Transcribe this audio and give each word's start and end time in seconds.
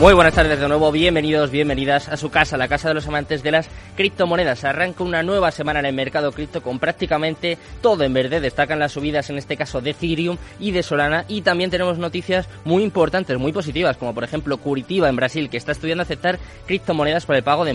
Muy 0.00 0.14
buenas 0.14 0.32
tardes 0.32 0.58
de 0.58 0.66
nuevo, 0.66 0.90
bienvenidos, 0.90 1.50
bienvenidas 1.50 2.08
a 2.08 2.16
su 2.16 2.30
casa, 2.30 2.56
la 2.56 2.68
casa 2.68 2.88
de 2.88 2.94
los 2.94 3.06
amantes 3.06 3.42
de 3.42 3.50
las 3.50 3.68
criptomonedas. 3.96 4.64
Arranca 4.64 5.04
una 5.04 5.22
nueva 5.22 5.50
semana 5.50 5.80
en 5.80 5.84
el 5.84 5.92
mercado 5.92 6.32
cripto 6.32 6.62
con 6.62 6.78
prácticamente 6.78 7.58
todo 7.82 8.02
en 8.02 8.14
verde. 8.14 8.40
Destacan 8.40 8.78
las 8.78 8.92
subidas, 8.92 9.28
en 9.28 9.36
este 9.36 9.58
caso 9.58 9.82
de 9.82 9.90
Ethereum 9.90 10.38
y 10.58 10.70
de 10.70 10.82
Solana. 10.82 11.26
Y 11.28 11.42
también 11.42 11.68
tenemos 11.68 11.98
noticias 11.98 12.48
muy 12.64 12.82
importantes, 12.82 13.36
muy 13.36 13.52
positivas, 13.52 13.98
como 13.98 14.14
por 14.14 14.24
ejemplo 14.24 14.56
Curitiba 14.56 15.10
en 15.10 15.16
Brasil, 15.16 15.50
que 15.50 15.58
está 15.58 15.72
estudiando 15.72 16.00
aceptar 16.00 16.38
criptomonedas 16.64 17.26
para 17.26 17.36
el 17.36 17.44
pago 17.44 17.66
de, 17.66 17.72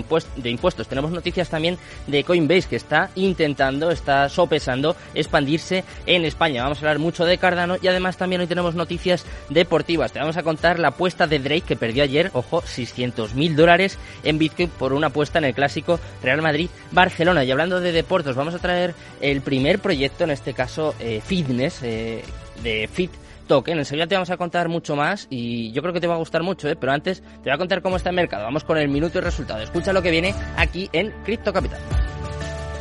impuestos. 0.49 0.87
Tenemos 0.87 1.11
noticias 1.11 1.47
también 1.47 1.77
de 2.07 2.23
Coinbase, 2.23 2.69
que 2.69 2.75
está 2.77 3.11
intentando, 3.13 3.91
está 3.91 4.29
sopesando 4.29 4.95
expandirse 5.13 5.83
en 6.07 6.25
España. 6.25 6.63
Vamos 6.63 6.79
a 6.79 6.81
hablar 6.81 6.97
mucho 6.97 7.23
de 7.23 7.37
Cardano 7.37 7.75
y 7.79 7.87
además 7.87 8.17
también 8.17 8.41
hoy 8.41 8.47
tenemos 8.47 8.73
noticias 8.73 9.27
deportivas. 9.49 10.11
Te 10.11 10.17
vamos 10.17 10.37
a 10.37 10.41
contar 10.41 10.79
la 10.79 10.87
apuesta 10.87 11.27
de 11.27 11.37
Drake 11.37 11.61
que 11.61 11.75
perdió 11.75 12.01
ayer 12.01 12.14
ojo, 12.33 12.61
600 12.61 13.35
mil 13.35 13.55
dólares 13.55 13.97
en 14.23 14.37
Bitcoin 14.37 14.69
por 14.69 14.93
una 14.93 15.07
apuesta 15.07 15.39
en 15.39 15.45
el 15.45 15.53
clásico 15.53 15.99
Real 16.23 16.41
Madrid-Barcelona. 16.41 17.43
Y 17.43 17.51
hablando 17.51 17.81
de 17.81 17.91
deportes, 17.91 18.35
vamos 18.35 18.53
a 18.53 18.59
traer 18.59 18.95
el 19.21 19.41
primer 19.41 19.79
proyecto, 19.79 20.23
en 20.23 20.31
este 20.31 20.53
caso 20.53 20.95
eh, 20.99 21.21
fitness, 21.25 21.81
eh, 21.83 22.23
de 22.63 22.89
Fit 22.91 23.11
Token. 23.47 23.77
Enseguida 23.77 24.07
te 24.07 24.15
vamos 24.15 24.29
a 24.29 24.37
contar 24.37 24.69
mucho 24.69 24.95
más 24.95 25.27
y 25.29 25.71
yo 25.71 25.81
creo 25.81 25.93
que 25.93 26.01
te 26.01 26.07
va 26.07 26.15
a 26.15 26.19
gustar 26.19 26.43
mucho, 26.43 26.67
¿eh? 26.69 26.75
pero 26.75 26.91
antes 26.91 27.21
te 27.21 27.49
voy 27.49 27.51
a 27.51 27.57
contar 27.57 27.81
cómo 27.81 27.97
está 27.97 28.09
el 28.09 28.15
mercado. 28.15 28.43
Vamos 28.43 28.63
con 28.63 28.77
el 28.77 28.87
minuto 28.87 29.19
y 29.19 29.21
resultado. 29.21 29.61
Escucha 29.61 29.93
lo 29.93 30.01
que 30.01 30.11
viene 30.11 30.33
aquí 30.57 30.89
en 30.93 31.11
Crypto 31.23 31.53
Capital. 31.53 31.79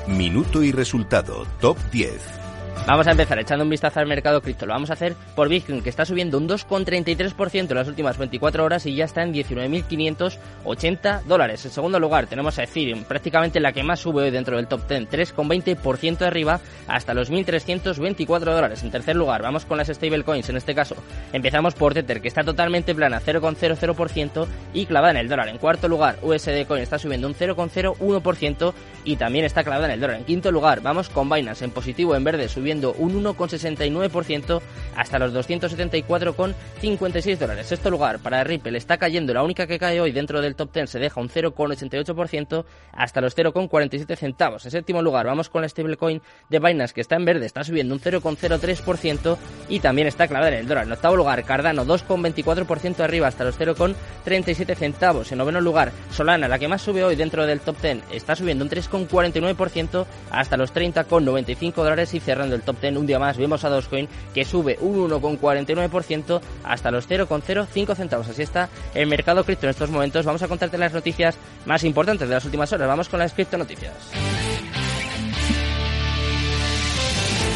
Minuto 0.07 0.63
y 0.63 0.71
resultado, 0.71 1.47
top 1.61 1.79
10. 1.91 2.44
Vamos 2.87 3.07
a 3.07 3.13
empezar 3.13 3.39
echando 3.39 3.65
un 3.65 3.71
vistazo 3.71 3.99
al 3.99 4.07
mercado 4.07 4.43
cripto. 4.43 4.67
Lo 4.67 4.75
vamos 4.75 4.91
a 4.91 4.93
hacer 4.93 5.15
por 5.35 5.49
Bitcoin, 5.49 5.81
que 5.83 5.89
está 5.89 6.05
subiendo 6.05 6.37
un 6.37 6.47
2,33% 6.47 7.71
en 7.71 7.75
las 7.77 7.89
últimas 7.89 8.19
24 8.19 8.63
horas 8.63 8.85
y 8.85 8.95
ya 8.95 9.07
está 9.07 9.23
en 9.23 9.33
19.580 9.33 11.23
dólares. 11.23 11.65
En 11.65 11.71
segundo 11.71 11.99
lugar 11.99 12.27
tenemos 12.27 12.59
a 12.59 12.65
Ethereum, 12.65 13.05
prácticamente 13.05 13.59
la 13.59 13.73
que 13.73 13.83
más 13.83 14.01
sube 14.01 14.25
hoy 14.25 14.31
dentro 14.31 14.59
del 14.59 14.69
top 14.69 14.87
10, 14.87 15.09
3,20% 15.09 16.19
de 16.19 16.27
arriba 16.27 16.61
hasta 16.87 17.15
los 17.15 17.33
1.324 17.33 18.39
dólares. 18.41 18.83
En 18.83 18.91
tercer 18.91 19.17
lugar 19.17 19.41
vamos 19.41 19.65
con 19.65 19.79
las 19.79 19.89
stablecoins, 19.89 20.51
en 20.51 20.59
este 20.59 20.75
caso 20.75 20.95
empezamos 21.33 21.73
por 21.73 21.95
Tether, 21.95 22.21
que 22.21 22.29
está 22.29 22.45
totalmente 22.45 22.95
plana, 22.95 23.19
0,00% 23.19 24.47
y 24.75 24.85
clavada 24.85 25.13
en 25.13 25.17
el 25.17 25.31
dólar. 25.31 25.49
En 25.49 25.57
cuarto 25.57 25.89
lugar 25.89 26.19
USD 26.21 26.67
Coin 26.69 26.83
está 26.83 26.99
subiendo 26.99 27.29
un 27.29 27.35
0,01% 27.35 28.75
y 29.05 29.17
también 29.17 29.47
está 29.47 29.65
clavada 29.65 29.87
en 29.87 29.93
el 29.93 30.01
dólar. 30.01 30.19
En 30.19 30.25
quinto 30.25 30.53
lugar 30.53 30.83
vamos 30.83 31.09
con 31.09 31.31
Binance 31.31 31.65
en 31.65 31.71
positivo 31.71 32.15
en 32.15 32.25
verde, 32.25 32.47
subiendo 32.47 32.74
un 32.83 33.23
1,69% 33.23 34.61
hasta 34.97 35.19
los 35.19 35.35
274,56 35.35 37.39
dólares. 37.39 37.67
Sexto 37.67 37.91
lugar 37.91 38.19
para 38.19 38.45
Ripple 38.45 38.79
está 38.79 38.97
cayendo, 38.97 39.35
la 39.35 39.43
única 39.43 39.67
que 39.67 39.79
cae 39.79 40.01
hoy 40.01 40.13
dentro 40.13 40.41
del 40.41 40.55
top 40.55 40.73
10 40.73 40.91
se 40.91 40.99
deja 40.99 41.21
un 41.21 41.29
0,88% 41.29 42.65
hasta 42.93 43.21
los 43.21 43.37
0,47 43.37 44.17
centavos. 44.17 44.65
En 44.65 44.71
séptimo 44.71 45.03
lugar 45.03 45.27
vamos 45.27 45.49
con 45.49 45.63
la 45.63 45.69
stablecoin 45.69 46.23
de 46.49 46.59
Binance 46.59 46.95
que 46.95 47.01
está 47.01 47.17
en 47.17 47.25
verde, 47.25 47.47
está 47.47 47.65
subiendo 47.65 47.95
un 47.95 48.01
0,03% 48.01 49.37
y 49.69 49.81
también 49.81 50.09
está 50.09 50.29
clavada 50.29 50.53
en 50.53 50.61
el 50.61 50.69
dólar. 50.69 50.87
En 50.87 50.93
octavo 50.93 51.17
lugar 51.17 51.43
Cardano 51.45 51.85
2,24% 51.85 53.01
arriba 53.01 53.29
hasta 53.29 53.45
los 53.45 53.59
0,37 53.59 54.75
centavos. 54.75 55.33
En 55.33 55.39
noveno 55.39 55.61
lugar 55.61 55.93
Solana, 56.11 56.49
la 56.49 56.59
que 56.59 56.69
más 56.69 56.83
sube 56.83 57.05
hoy 57.05 57.17
dentro 57.17 57.47
del 57.47 57.61
top 57.61 57.81
10, 57.81 58.05
está 58.13 58.37
subiendo 58.37 58.65
un 58.65 58.71
3,49% 58.71 60.07
hasta 60.31 60.57
los 60.57 60.75
30,95 60.75 61.75
dólares 61.75 62.15
y 62.15 62.21
cerrando 62.21 62.55
el 62.55 62.63
top 62.65 62.81
10 62.81 62.97
un 62.97 63.07
día 63.07 63.19
más 63.19 63.37
vemos 63.37 63.65
a 63.65 63.69
Dogecoin 63.69 64.09
que 64.35 64.45
sube 64.45 64.79
un 64.81 65.11
1,49% 65.11 66.41
hasta 66.65 66.91
los 66.91 67.09
0,05 67.09 67.95
centavos. 67.95 68.29
Así 68.29 68.43
está 68.43 68.69
el 68.95 69.07
mercado 69.07 69.45
cripto 69.45 69.67
en 69.67 69.71
estos 69.71 69.91
momentos. 69.91 70.25
Vamos 70.25 70.43
a 70.43 70.49
contarte 70.49 70.79
las 70.79 70.93
noticias 70.93 71.37
más 71.67 71.85
importantes 71.85 72.29
de 72.29 72.35
las 72.35 72.45
últimas 72.45 72.73
horas. 72.73 72.89
Vamos 72.89 73.09
con 73.09 73.21
las 73.21 73.33
cripto 73.33 73.59
noticias. 73.59 73.95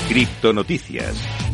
Cripto 0.08 0.52
noticias. 0.52 1.47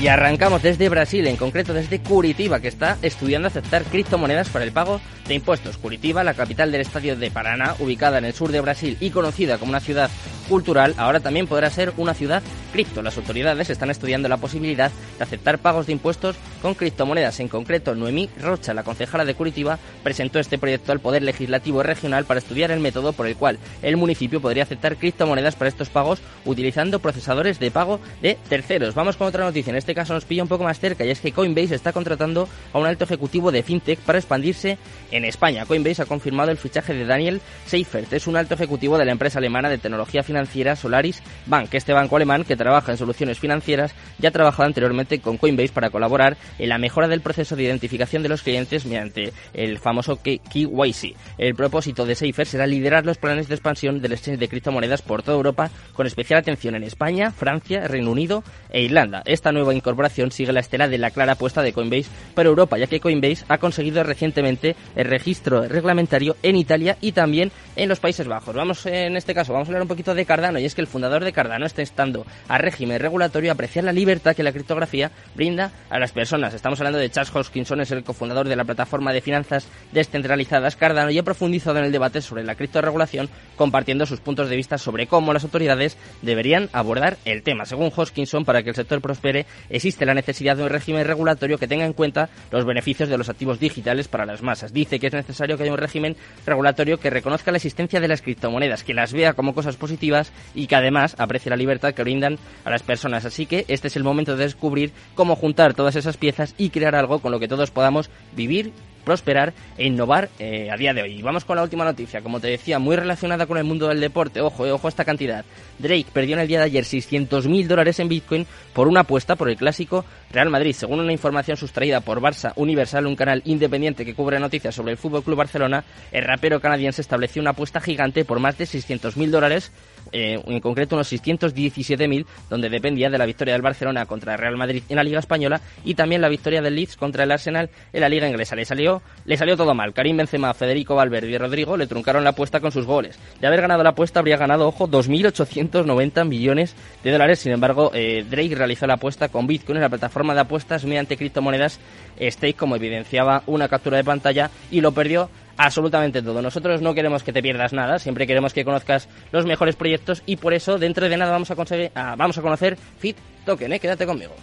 Y 0.00 0.08
arrancamos 0.08 0.60
desde 0.60 0.88
Brasil, 0.88 1.26
en 1.28 1.36
concreto 1.36 1.72
desde 1.72 2.00
Curitiba, 2.00 2.60
que 2.60 2.68
está 2.68 2.98
estudiando 3.00 3.48
aceptar 3.48 3.84
criptomonedas 3.84 4.48
para 4.48 4.64
el 4.64 4.72
pago 4.72 5.00
de 5.28 5.34
impuestos. 5.34 5.78
Curitiba, 5.78 6.24
la 6.24 6.34
capital 6.34 6.72
del 6.72 6.80
estadio 6.82 7.16
de 7.16 7.30
Paraná, 7.30 7.74
ubicada 7.78 8.18
en 8.18 8.24
el 8.24 8.34
sur 8.34 8.50
de 8.50 8.60
Brasil 8.60 8.96
y 9.00 9.10
conocida 9.10 9.56
como 9.56 9.70
una 9.70 9.80
ciudad 9.80 10.10
cultural, 10.48 10.94
ahora 10.98 11.20
también 11.20 11.46
podrá 11.46 11.70
ser 11.70 11.92
una 11.96 12.12
ciudad 12.12 12.42
cripto. 12.72 13.02
Las 13.02 13.16
autoridades 13.16 13.70
están 13.70 13.90
estudiando 13.90 14.28
la 14.28 14.36
posibilidad 14.36 14.90
de 15.16 15.24
aceptar 15.24 15.58
pagos 15.58 15.86
de 15.86 15.92
impuestos 15.92 16.36
con 16.60 16.74
criptomonedas. 16.74 17.40
En 17.40 17.48
concreto, 17.48 17.94
Noemí 17.94 18.28
Rocha, 18.40 18.74
la 18.74 18.82
concejala 18.82 19.24
de 19.24 19.34
Curitiba, 19.34 19.78
presentó 20.02 20.38
este 20.38 20.58
proyecto 20.58 20.92
al 20.92 21.00
Poder 21.00 21.22
Legislativo 21.22 21.82
Regional 21.82 22.24
para 22.24 22.40
estudiar 22.40 22.70
el 22.72 22.80
método 22.80 23.12
por 23.12 23.26
el 23.26 23.36
cual 23.36 23.58
el 23.82 23.96
municipio 23.96 24.42
podría 24.42 24.64
aceptar 24.64 24.96
criptomonedas 24.96 25.56
para 25.56 25.68
estos 25.68 25.88
pagos 25.88 26.20
utilizando 26.44 26.98
procesadores 26.98 27.58
de 27.58 27.70
pago 27.70 28.00
de 28.20 28.36
terceros. 28.48 28.94
Vamos 28.94 29.16
con 29.16 29.28
otra 29.28 29.44
noticia. 29.44 29.70
En 29.70 29.76
este 29.84 29.94
caso 29.94 30.14
nos 30.14 30.24
pilla 30.24 30.42
un 30.42 30.48
poco 30.48 30.64
más 30.64 30.80
cerca 30.80 31.04
y 31.04 31.10
es 31.10 31.20
que 31.20 31.30
Coinbase 31.30 31.74
está 31.74 31.92
contratando 31.92 32.48
a 32.72 32.78
un 32.78 32.86
alto 32.86 33.04
ejecutivo 33.04 33.52
de 33.52 33.62
FinTech 33.62 33.98
para 33.98 34.18
expandirse 34.18 34.78
en 35.10 35.26
España. 35.26 35.66
Coinbase 35.66 36.00
ha 36.00 36.06
confirmado 36.06 36.50
el 36.50 36.56
fichaje 36.56 36.94
de 36.94 37.04
Daniel 37.04 37.42
Seifert. 37.66 38.10
Es 38.14 38.26
un 38.26 38.38
alto 38.38 38.54
ejecutivo 38.54 38.96
de 38.96 39.04
la 39.04 39.12
empresa 39.12 39.40
alemana 39.40 39.68
de 39.68 39.76
tecnología 39.76 40.22
financiera 40.22 40.74
Solaris 40.74 41.22
Bank. 41.44 41.68
Este 41.74 41.92
banco 41.92 42.16
alemán 42.16 42.44
que 42.44 42.56
trabaja 42.56 42.92
en 42.92 42.98
soluciones 42.98 43.38
financieras 43.38 43.94
ya 44.18 44.30
ha 44.30 44.32
trabajado 44.32 44.66
anteriormente 44.66 45.20
con 45.20 45.36
Coinbase 45.36 45.74
para 45.74 45.90
colaborar 45.90 46.38
en 46.58 46.70
la 46.70 46.78
mejora 46.78 47.06
del 47.06 47.20
proceso 47.20 47.54
de 47.54 47.64
identificación 47.64 48.22
de 48.22 48.30
los 48.30 48.42
clientes 48.42 48.86
mediante 48.86 49.34
el 49.52 49.78
famoso 49.78 50.16
KYC. 50.22 51.14
El 51.36 51.54
propósito 51.54 52.06
de 52.06 52.14
Safer 52.14 52.46
será 52.46 52.66
liderar 52.66 53.04
los 53.04 53.18
planes 53.18 53.48
de 53.48 53.54
expansión 53.54 54.00
del 54.00 54.14
exchange 54.14 54.38
de 54.38 54.48
criptomonedas 54.48 55.02
por 55.02 55.22
toda 55.22 55.36
Europa 55.36 55.70
con 55.92 56.06
especial 56.06 56.40
atención 56.40 56.74
en 56.74 56.84
España, 56.84 57.32
Francia, 57.32 57.86
Reino 57.86 58.10
Unido 58.10 58.42
e 58.70 58.82
Irlanda. 58.82 59.22
Esta 59.26 59.52
nueva 59.52 59.73
incorporación 59.74 60.30
sigue 60.30 60.52
la 60.52 60.60
estela 60.60 60.88
de 60.88 60.98
la 60.98 61.10
clara 61.10 61.32
apuesta 61.32 61.62
de 61.62 61.72
Coinbase 61.72 62.10
para 62.34 62.48
Europa, 62.48 62.78
ya 62.78 62.86
que 62.86 63.00
Coinbase 63.00 63.44
ha 63.48 63.58
conseguido 63.58 64.02
recientemente 64.02 64.76
el 64.96 65.06
registro 65.06 65.66
reglamentario 65.68 66.36
en 66.42 66.56
Italia 66.56 66.96
y 67.00 67.12
también 67.12 67.50
en 67.76 67.88
los 67.88 68.00
Países 68.00 68.26
Bajos. 68.26 68.54
Vamos 68.54 68.86
en 68.86 69.16
este 69.16 69.34
caso, 69.34 69.52
vamos 69.52 69.68
a 69.68 69.70
hablar 69.70 69.82
un 69.82 69.88
poquito 69.88 70.14
de 70.14 70.24
Cardano 70.24 70.58
y 70.58 70.64
es 70.64 70.74
que 70.74 70.80
el 70.80 70.86
fundador 70.86 71.24
de 71.24 71.32
Cardano 71.32 71.66
está 71.66 71.82
instando 71.82 72.26
a 72.48 72.58
régimen 72.58 73.00
regulatorio 73.00 73.50
a 73.50 73.54
apreciar 73.54 73.84
la 73.84 73.92
libertad 73.92 74.34
que 74.34 74.42
la 74.42 74.52
criptografía 74.52 75.10
brinda 75.34 75.72
a 75.90 75.98
las 75.98 76.12
personas. 76.12 76.54
Estamos 76.54 76.80
hablando 76.80 76.98
de 76.98 77.10
Charles 77.10 77.34
Hoskinson, 77.34 77.80
es 77.80 77.90
el 77.90 78.04
cofundador 78.04 78.48
de 78.48 78.56
la 78.56 78.64
plataforma 78.64 79.12
de 79.12 79.20
finanzas 79.20 79.66
descentralizadas 79.92 80.76
Cardano 80.76 81.10
y 81.10 81.18
ha 81.18 81.22
profundizado 81.22 81.78
en 81.78 81.84
el 81.84 81.92
debate 81.92 82.20
sobre 82.20 82.44
la 82.44 82.54
criptoregulación 82.54 83.28
compartiendo 83.56 84.06
sus 84.06 84.20
puntos 84.20 84.48
de 84.48 84.56
vista 84.56 84.78
sobre 84.78 85.06
cómo 85.06 85.32
las 85.32 85.44
autoridades 85.44 85.96
deberían 86.22 86.68
abordar 86.72 87.16
el 87.24 87.42
tema. 87.42 87.66
Según 87.66 87.92
Hoskinson, 87.94 88.44
para 88.44 88.62
que 88.62 88.70
el 88.70 88.76
sector 88.76 89.00
prospere 89.00 89.46
existe 89.68 90.06
la 90.06 90.14
necesidad 90.14 90.56
de 90.56 90.62
un 90.62 90.68
régimen 90.68 91.04
regulatorio 91.04 91.58
que 91.58 91.68
tenga 91.68 91.84
en 91.84 91.92
cuenta 91.92 92.28
los 92.50 92.64
beneficios 92.64 93.08
de 93.08 93.18
los 93.18 93.28
activos 93.28 93.60
digitales 93.60 94.08
para 94.08 94.26
las 94.26 94.42
masas. 94.42 94.72
Dice 94.72 94.98
que 94.98 95.08
es 95.08 95.12
necesario 95.12 95.56
que 95.56 95.64
haya 95.64 95.72
un 95.72 95.78
régimen 95.78 96.16
regulatorio 96.46 96.98
que 96.98 97.10
reconozca 97.10 97.50
la 97.50 97.58
existencia 97.58 98.00
de 98.00 98.08
las 98.08 98.22
criptomonedas, 98.22 98.84
que 98.84 98.94
las 98.94 99.12
vea 99.12 99.34
como 99.34 99.54
cosas 99.54 99.76
positivas 99.76 100.32
y 100.54 100.66
que 100.66 100.76
además 100.76 101.16
aprecie 101.18 101.50
la 101.50 101.56
libertad 101.56 101.94
que 101.94 102.02
brindan 102.02 102.38
a 102.64 102.70
las 102.70 102.82
personas. 102.82 103.24
Así 103.24 103.46
que 103.46 103.64
este 103.68 103.88
es 103.88 103.96
el 103.96 104.04
momento 104.04 104.36
de 104.36 104.44
descubrir 104.44 104.92
cómo 105.14 105.36
juntar 105.36 105.74
todas 105.74 105.96
esas 105.96 106.16
piezas 106.16 106.54
y 106.58 106.70
crear 106.70 106.94
algo 106.94 107.20
con 107.20 107.32
lo 107.32 107.40
que 107.40 107.48
todos 107.48 107.70
podamos 107.70 108.10
vivir 108.34 108.72
prosperar 109.04 109.52
e 109.76 109.86
innovar 109.86 110.30
eh, 110.38 110.70
a 110.70 110.76
día 110.76 110.92
de 110.92 111.02
hoy. 111.02 111.22
vamos 111.22 111.44
con 111.44 111.56
la 111.56 111.62
última 111.62 111.84
noticia, 111.84 112.22
como 112.22 112.40
te 112.40 112.48
decía, 112.48 112.78
muy 112.78 112.96
relacionada 112.96 113.46
con 113.46 113.58
el 113.58 113.64
mundo 113.64 113.88
del 113.88 114.00
deporte. 114.00 114.40
Ojo, 114.40 114.66
eh, 114.66 114.72
ojo 114.72 114.88
esta 114.88 115.04
cantidad. 115.04 115.44
Drake 115.78 116.06
perdió 116.12 116.34
en 116.34 116.40
el 116.42 116.48
día 116.48 116.58
de 116.58 116.64
ayer 116.64 116.84
600.000 116.84 117.66
dólares 117.66 118.00
en 118.00 118.08
Bitcoin 118.08 118.46
por 118.72 118.88
una 118.88 119.00
apuesta 119.00 119.36
por 119.36 119.48
el 119.48 119.56
clásico 119.56 120.04
Real 120.30 120.50
Madrid. 120.50 120.74
Según 120.74 121.00
una 121.00 121.12
información 121.12 121.56
sustraída 121.56 122.00
por 122.00 122.20
Barça 122.20 122.52
Universal, 122.56 123.06
un 123.06 123.16
canal 123.16 123.42
independiente 123.44 124.04
que 124.04 124.14
cubre 124.14 124.40
noticias 124.40 124.74
sobre 124.74 124.92
el 124.92 124.98
Fútbol 124.98 125.22
Club 125.22 125.38
Barcelona, 125.38 125.84
el 126.12 126.24
rapero 126.24 126.60
canadiense 126.60 127.00
estableció 127.00 127.42
una 127.42 127.50
apuesta 127.50 127.80
gigante 127.80 128.24
por 128.24 128.40
más 128.40 128.58
de 128.58 128.64
600.000 128.64 129.30
dólares 129.30 129.72
eh, 130.12 130.40
en 130.46 130.60
concreto 130.60 130.96
unos 130.96 131.12
617.000, 131.12 132.26
donde 132.50 132.68
dependía 132.68 133.10
de 133.10 133.18
la 133.18 133.26
victoria 133.26 133.54
del 133.54 133.62
Barcelona 133.62 134.06
contra 134.06 134.34
el 134.34 134.38
Real 134.38 134.56
Madrid 134.56 134.82
en 134.88 134.96
la 134.96 135.04
Liga 135.04 135.18
Española 135.18 135.60
y 135.84 135.94
también 135.94 136.20
la 136.20 136.28
victoria 136.28 136.62
del 136.62 136.74
Leeds 136.74 136.96
contra 136.96 137.24
el 137.24 137.32
Arsenal 137.32 137.70
en 137.92 138.00
la 138.00 138.08
Liga 138.08 138.28
Inglesa. 138.28 138.56
Le 138.56 138.64
salió, 138.64 139.02
le 139.24 139.36
salió 139.36 139.56
todo 139.56 139.74
mal. 139.74 139.92
Karim 139.92 140.16
Benzema, 140.16 140.54
Federico 140.54 140.94
Valverde 140.94 141.30
y 141.30 141.38
Rodrigo 141.38 141.76
le 141.76 141.86
truncaron 141.86 142.24
la 142.24 142.30
apuesta 142.30 142.60
con 142.60 142.72
sus 142.72 142.86
goles. 142.86 143.18
De 143.40 143.46
haber 143.46 143.60
ganado 143.60 143.82
la 143.82 143.90
apuesta 143.90 144.20
habría 144.20 144.36
ganado, 144.36 144.68
ojo, 144.68 144.88
2.890 144.88 146.26
millones 146.26 146.74
de 147.02 147.10
dólares. 147.10 147.38
Sin 147.38 147.52
embargo, 147.52 147.90
eh, 147.94 148.24
Drake 148.28 148.54
realizó 148.54 148.86
la 148.86 148.94
apuesta 148.94 149.28
con 149.28 149.46
Bitcoin 149.46 149.76
en 149.76 149.82
la 149.82 149.88
plataforma 149.88 150.34
de 150.34 150.40
apuestas 150.40 150.84
mediante 150.84 151.16
criptomonedas 151.16 151.80
Stake, 152.20 152.54
como 152.54 152.76
evidenciaba 152.76 153.42
una 153.46 153.68
captura 153.68 153.96
de 153.96 154.04
pantalla, 154.04 154.50
y 154.70 154.80
lo 154.80 154.92
perdió 154.92 155.28
absolutamente 155.56 156.22
todo. 156.22 156.42
Nosotros 156.42 156.82
no 156.82 156.94
queremos 156.94 157.22
que 157.22 157.32
te 157.32 157.42
pierdas 157.42 157.72
nada, 157.72 157.98
siempre 157.98 158.26
queremos 158.26 158.52
que 158.52 158.64
conozcas 158.64 159.08
los 159.32 159.46
mejores 159.46 159.76
proyectos 159.76 160.22
y 160.26 160.36
por 160.36 160.54
eso 160.54 160.78
dentro 160.78 161.08
de 161.08 161.16
nada 161.16 161.32
vamos 161.32 161.50
a, 161.50 161.56
conseguir, 161.56 161.90
ah, 161.94 162.14
vamos 162.16 162.38
a 162.38 162.42
conocer 162.42 162.76
Fit 162.98 163.16
Token, 163.44 163.72
¿eh? 163.72 163.80
quédate 163.80 164.06
conmigo. 164.06 164.34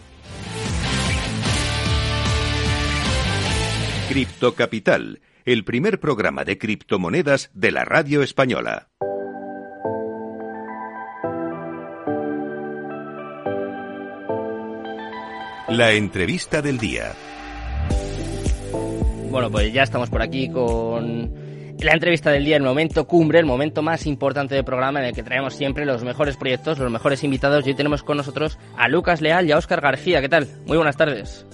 Cripto 4.09 4.55
Capital, 4.55 5.21
el 5.45 5.63
primer 5.63 5.99
programa 5.99 6.43
de 6.43 6.57
criptomonedas 6.57 7.49
de 7.53 7.71
la 7.71 7.85
radio 7.85 8.21
española. 8.23 8.89
La 15.69 15.93
entrevista 15.93 16.61
del 16.61 16.77
día. 16.77 17.13
Bueno, 19.31 19.49
pues 19.49 19.71
ya 19.71 19.83
estamos 19.83 20.09
por 20.09 20.21
aquí 20.21 20.49
con 20.49 21.31
la 21.79 21.93
entrevista 21.93 22.31
del 22.31 22.43
día, 22.43 22.57
el 22.57 22.63
momento 22.63 23.07
cumbre, 23.07 23.39
el 23.39 23.45
momento 23.45 23.81
más 23.81 24.05
importante 24.05 24.55
del 24.55 24.65
programa 24.65 24.99
en 24.99 25.05
el 25.05 25.13
que 25.13 25.23
traemos 25.23 25.53
siempre 25.53 25.85
los 25.85 26.03
mejores 26.03 26.35
proyectos, 26.35 26.77
los 26.79 26.91
mejores 26.91 27.23
invitados. 27.23 27.65
Y 27.65 27.69
hoy 27.69 27.75
tenemos 27.75 28.03
con 28.03 28.17
nosotros 28.17 28.59
a 28.77 28.89
Lucas 28.89 29.21
Leal 29.21 29.47
y 29.47 29.53
a 29.53 29.57
Óscar 29.57 29.79
García. 29.79 30.19
¿Qué 30.21 30.27
tal? 30.29 30.47
Muy 30.67 30.75
buenas 30.75 30.97
tardes. 30.97 31.45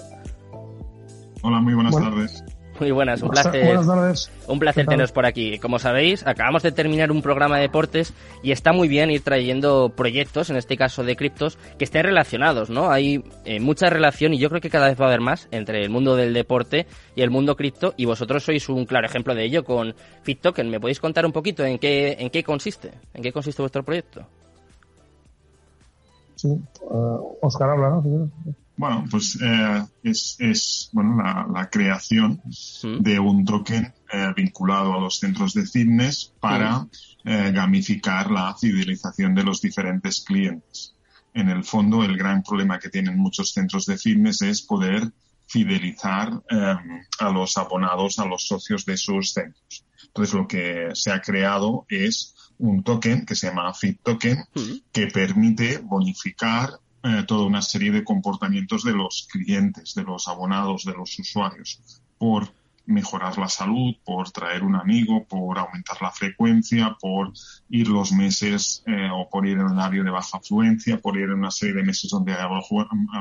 Hola, 1.44 1.62
muy 1.62 1.76
buenas 1.76 1.96
tardes. 1.96 2.44
Muy 2.80 2.92
buenas, 2.92 3.22
un 3.22 3.30
placer. 3.30 3.66
Buenas 3.66 3.88
tardes. 3.88 4.32
Un 4.48 4.60
placer 4.60 4.86
teneros 4.86 5.12
por 5.12 5.26
aquí. 5.26 5.58
Como 5.60 5.80
sabéis, 5.80 6.26
acabamos 6.26 6.64
de 6.64 6.72
terminar 6.72 7.12
un 7.12 7.22
programa 7.22 7.56
de 7.56 7.64
deportes 7.64 8.14
y 8.44 8.52
está 8.52 8.72
muy 8.72 8.88
bien 8.88 9.10
ir 9.10 9.22
trayendo 9.22 9.90
proyectos, 9.96 10.50
en 10.50 10.58
este 10.58 10.78
caso 10.78 11.04
de 11.04 11.16
criptos, 11.16 11.58
que 11.78 11.86
estén 11.86 12.04
relacionados, 12.04 12.70
¿no? 12.70 12.92
Hay 12.92 13.24
eh, 13.46 13.60
mucha 13.60 13.90
relación 13.90 14.34
y 14.34 14.38
yo 14.38 14.50
creo 14.50 14.62
que 14.62 14.70
cada 14.70 14.88
vez 14.88 15.00
va 15.00 15.06
a 15.06 15.08
haber 15.08 15.22
más 15.22 15.48
entre 15.52 15.84
el 15.84 15.90
mundo 15.90 16.16
del 16.16 16.34
deporte 16.34 16.86
y 17.16 17.22
el 17.22 17.32
mundo 17.32 17.56
cripto 17.56 17.94
y 17.98 18.06
vosotros 18.06 18.44
sois 18.44 18.70
un 18.70 18.86
claro 18.86 19.08
ejemplo 19.08 19.34
de 19.34 19.44
ello 19.44 19.64
con 19.64 19.96
FitToken. 20.24 20.70
¿Me 20.70 20.80
podéis 20.80 21.00
contar 21.00 21.26
un 21.26 21.32
poquito 21.32 21.66
en 21.66 21.80
qué, 21.80 22.16
en 22.20 22.30
qué 22.30 22.44
consiste? 22.44 22.92
¿En 23.14 23.24
qué 23.24 23.32
consiste 23.32 23.62
vuestro 23.62 23.84
proyecto? 23.84 24.26
Sí, 26.36 26.50
Oscar 27.42 27.70
eh, 27.70 27.72
habla, 27.72 27.90
¿no? 27.90 28.30
Bueno, 28.78 29.06
pues 29.10 29.40
eh, 29.42 29.86
es, 30.04 30.36
es, 30.38 30.90
bueno, 30.94 31.18
la, 31.52 31.68
creación 31.68 32.40
de 33.00 33.20
un 33.20 33.44
token 33.44 33.92
eh, 34.14 34.34
vinculado 34.36 34.94
a 34.94 35.00
los 35.00 35.18
centros 35.18 35.56
de 35.56 35.66
fitness 35.66 36.32
para 36.40 36.88
eh, 37.26 37.52
gamificar 37.52 38.30
la 38.30 38.56
fidelización 38.56 39.34
de 39.34 39.44
los 39.44 39.62
diferentes 39.62 40.22
clientes. 40.22 40.94
En 41.34 41.50
el 41.50 41.64
fondo, 41.64 42.04
el 42.04 42.16
gran 42.18 42.44
problema 42.44 42.78
que 42.78 42.90
tienen 42.90 43.18
muchos 43.18 43.52
centros 43.52 43.88
de 43.88 43.98
fitness 43.98 44.44
es 44.44 44.62
poder 44.62 45.12
fidelizar 45.48 46.44
a 46.50 47.30
los 47.30 47.58
abonados, 47.58 48.20
a 48.20 48.26
los 48.26 48.46
socios 48.46 48.86
de 48.86 48.98
sus 48.98 49.34
centros. 49.34 49.86
Entonces, 50.08 50.34
lo 50.36 50.48
que 50.48 50.90
se 50.94 51.12
ha 51.12 51.22
creado 51.22 51.86
es 51.90 52.36
un 52.60 52.84
token 52.84 53.26
que 53.26 53.36
se 53.36 53.48
llama 53.48 53.74
Fit 53.74 54.02
Token, 54.04 54.38
que 54.92 55.08
permite 55.08 55.78
bonificar 55.78 56.80
eh, 57.04 57.24
toda 57.28 57.46
una 57.46 57.62
serie 57.62 57.92
de 57.92 58.04
comportamientos 58.04 58.84
de 58.84 58.94
los 58.94 59.28
clientes, 59.32 59.94
de 59.94 60.04
los 60.04 60.28
abonados, 60.28 60.84
de 60.84 60.94
los 60.94 61.18
usuarios, 61.20 62.02
por 62.18 62.52
mejorar 62.88 63.38
la 63.38 63.50
salud, 63.50 63.94
por 64.04 64.32
traer 64.32 64.64
un 64.64 64.76
amigo, 64.76 65.26
por 65.26 65.60
aumentar 65.60 66.02
la 66.02 66.12
frecuencia, 66.12 66.98
por 67.00 67.34
ir 67.70 67.88
los 67.88 68.12
meses 68.12 68.82
eh, 68.88 69.10
o 69.14 69.30
por 69.30 69.46
ir 69.46 69.58
en 69.58 69.66
un 69.66 69.78
horario 69.78 70.04
de 70.04 70.10
baja 70.10 70.38
afluencia, 70.38 71.00
por 71.00 71.18
ir 71.18 71.26
en 71.26 71.34
una 71.34 71.52
serie 71.52 71.76
de 71.76 71.84
meses 71.84 72.10
donde 72.10 72.34
hay 72.34 72.48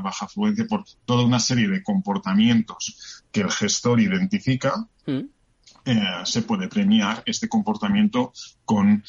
baja 0.03 0.25
afluencia, 0.25 0.67
por 0.69 0.85
toda 1.05 1.25
una 1.25 1.41
serie 1.41 1.69
de 1.69 1.83
comportamientos 1.83 3.25
que 3.31 3.43
el 3.43 3.51
gestor 3.51 4.01
identifica. 4.01 4.89
Mm. 5.07 5.21
Eh, 5.85 6.03
se 6.25 6.43
puede 6.43 6.67
premiar 6.69 7.23
este 7.27 7.49
comportamiento 7.49 8.33
con 8.65 9.05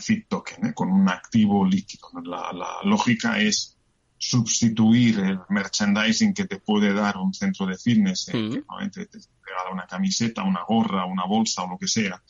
Fit 0.00 0.28
Token, 0.28 0.72
con 0.74 0.90
un 0.90 1.08
activo 1.08 1.64
líquido. 1.64 2.10
La, 2.22 2.52
la 2.52 2.68
lógica 2.82 3.40
es 3.40 3.77
sustituir 4.18 5.20
el 5.20 5.40
merchandising 5.48 6.34
que 6.34 6.46
te 6.46 6.58
puede 6.58 6.92
dar 6.92 7.16
un 7.16 7.32
centro 7.32 7.66
de 7.66 7.78
fitness, 7.78 8.28
eh, 8.28 8.32
que 8.32 8.58
normalmente 8.58 9.06
te 9.06 9.18
regala 9.42 9.70
una 9.72 9.86
camiseta, 9.86 10.42
una 10.42 10.64
gorra, 10.66 11.06
una 11.06 11.24
bolsa 11.24 11.62
o 11.62 11.70
lo 11.70 11.78
que 11.78 11.86
sea, 11.86 12.20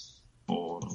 por, 0.45 0.87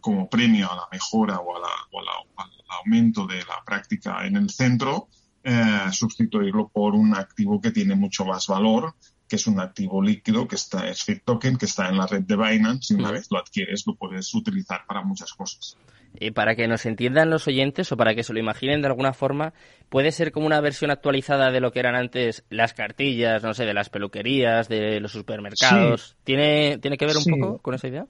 como 0.00 0.28
premio 0.28 0.72
a 0.72 0.76
la 0.76 0.88
mejora 0.90 1.38
o, 1.38 1.56
al 1.56 2.50
aumento 2.80 3.26
de 3.26 3.38
la 3.44 3.62
práctica 3.64 4.26
en 4.26 4.36
el 4.36 4.50
centro, 4.50 5.08
eh, 5.44 5.90
sustituirlo 5.92 6.68
por 6.68 6.94
un 6.94 7.14
activo 7.14 7.60
que 7.60 7.70
tiene 7.70 7.94
mucho 7.94 8.24
más 8.24 8.46
valor, 8.46 8.94
que 9.32 9.36
es 9.36 9.46
un 9.46 9.58
activo 9.60 10.02
líquido, 10.02 10.46
que 10.46 10.56
está, 10.56 10.86
es 10.90 11.04
Fit 11.04 11.24
Token, 11.24 11.56
que 11.56 11.64
está 11.64 11.88
en 11.88 11.96
la 11.96 12.06
red 12.06 12.20
de 12.20 12.36
Binance 12.36 12.92
y 12.92 12.98
una 12.98 13.10
vez 13.10 13.28
lo 13.30 13.38
adquieres 13.38 13.86
lo 13.86 13.94
puedes 13.94 14.34
utilizar 14.34 14.82
para 14.86 15.02
muchas 15.02 15.32
cosas. 15.32 15.78
Y 16.20 16.32
para 16.32 16.54
que 16.54 16.68
nos 16.68 16.84
entiendan 16.84 17.30
los 17.30 17.48
oyentes 17.48 17.90
o 17.92 17.96
para 17.96 18.14
que 18.14 18.24
se 18.24 18.34
lo 18.34 18.40
imaginen 18.40 18.82
de 18.82 18.88
alguna 18.88 19.14
forma, 19.14 19.54
puede 19.88 20.12
ser 20.12 20.32
como 20.32 20.44
una 20.44 20.60
versión 20.60 20.90
actualizada 20.90 21.50
de 21.50 21.60
lo 21.60 21.72
que 21.72 21.80
eran 21.80 21.94
antes 21.94 22.44
las 22.50 22.74
cartillas, 22.74 23.42
no 23.42 23.54
sé, 23.54 23.64
de 23.64 23.72
las 23.72 23.88
peluquerías, 23.88 24.68
de 24.68 25.00
los 25.00 25.12
supermercados. 25.12 26.14
¿Tiene, 26.24 26.76
¿Tiene 26.76 26.98
que 26.98 27.06
ver 27.06 27.16
un 27.16 27.40
poco 27.40 27.58
con 27.62 27.72
esa 27.72 27.88
idea? 27.88 28.06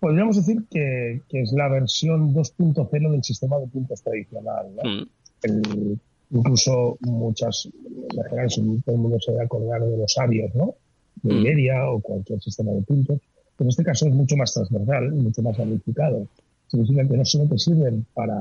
Podríamos 0.00 0.36
decir 0.36 0.64
que, 0.70 1.22
es 1.30 1.52
la 1.52 1.70
versión 1.70 2.34
2.0 2.34 3.10
del 3.10 3.24
sistema 3.24 3.56
de 3.56 3.68
puntos 3.68 4.02
tradicional. 4.02 4.66
Mm. 4.84 5.94
Incluso 6.30 6.98
muchas, 7.00 7.66
en 7.66 8.24
general, 8.24 8.48
todo 8.84 8.94
el 8.94 9.00
mundo 9.00 9.18
se 9.20 9.32
debe 9.32 9.44
acordar 9.44 9.82
de 9.84 9.96
los 9.96 10.18
avios, 10.18 10.54
¿no? 10.54 10.74
De 11.22 11.34
mm. 11.34 11.38
Iberia 11.38 11.90
o 11.90 12.00
cualquier 12.00 12.40
sistema 12.40 12.72
de 12.72 12.82
puntos. 12.82 13.20
Pero 13.56 13.66
en 13.66 13.70
este 13.70 13.84
caso 13.84 14.06
es 14.06 14.14
mucho 14.14 14.36
más 14.36 14.52
transversal, 14.52 15.12
mucho 15.12 15.42
más 15.42 15.56
ramificado 15.56 16.28
significa 16.68 17.06
que 17.08 17.16
no 17.16 17.24
solo 17.24 17.48
te 17.48 17.58
sirven 17.58 18.06
para 18.14 18.36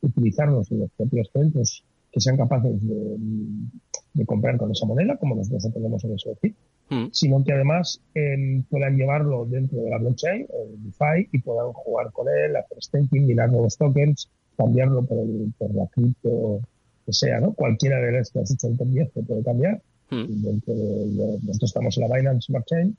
utilizarlos 0.00 0.70
en 0.70 0.80
los 0.80 0.90
propios 0.92 1.30
centros 1.32 1.84
que 2.10 2.20
sean 2.20 2.36
capaces 2.36 2.74
de, 2.82 4.26
comprar 4.26 4.56
con 4.56 4.70
esa 4.70 4.86
moneda, 4.86 5.16
como 5.16 5.34
nosotros 5.34 5.72
tenemos 5.72 6.04
en 6.04 6.18
SOFI, 6.18 6.54
mm. 6.90 7.06
sino 7.10 7.42
que 7.42 7.52
además 7.52 8.00
em, 8.14 8.62
puedan 8.64 8.96
llevarlo 8.96 9.46
dentro 9.46 9.82
de 9.82 9.90
la 9.90 9.98
blockchain, 9.98 10.42
el 10.42 10.84
DeFi, 10.84 11.28
y 11.32 11.38
puedan 11.40 11.72
jugar 11.72 12.12
con 12.12 12.28
él, 12.28 12.54
hacer 12.54 12.78
staking, 12.82 13.26
mirar 13.26 13.50
nuevos 13.50 13.76
tokens, 13.76 14.28
cambiarlo 14.56 15.04
por, 15.04 15.18
por 15.58 15.74
la 15.74 15.86
cripto 15.86 16.60
que 17.04 17.12
sea, 17.12 17.40
¿no? 17.40 17.52
Cualquiera 17.52 18.00
de 18.00 18.12
las 18.12 18.30
que 18.30 18.40
has 18.40 18.50
hecho 18.50 18.68
10 18.68 19.12
te 19.12 19.22
puede 19.22 19.42
cambiar. 19.42 19.80
Mm. 20.10 20.42
Dentro 20.42 20.74
de, 20.74 21.38
nosotros 21.42 21.70
estamos 21.70 21.96
en 21.96 22.08
la 22.08 22.16
Binance 22.16 22.46
Smart 22.46 22.66
Chain. 22.66 22.96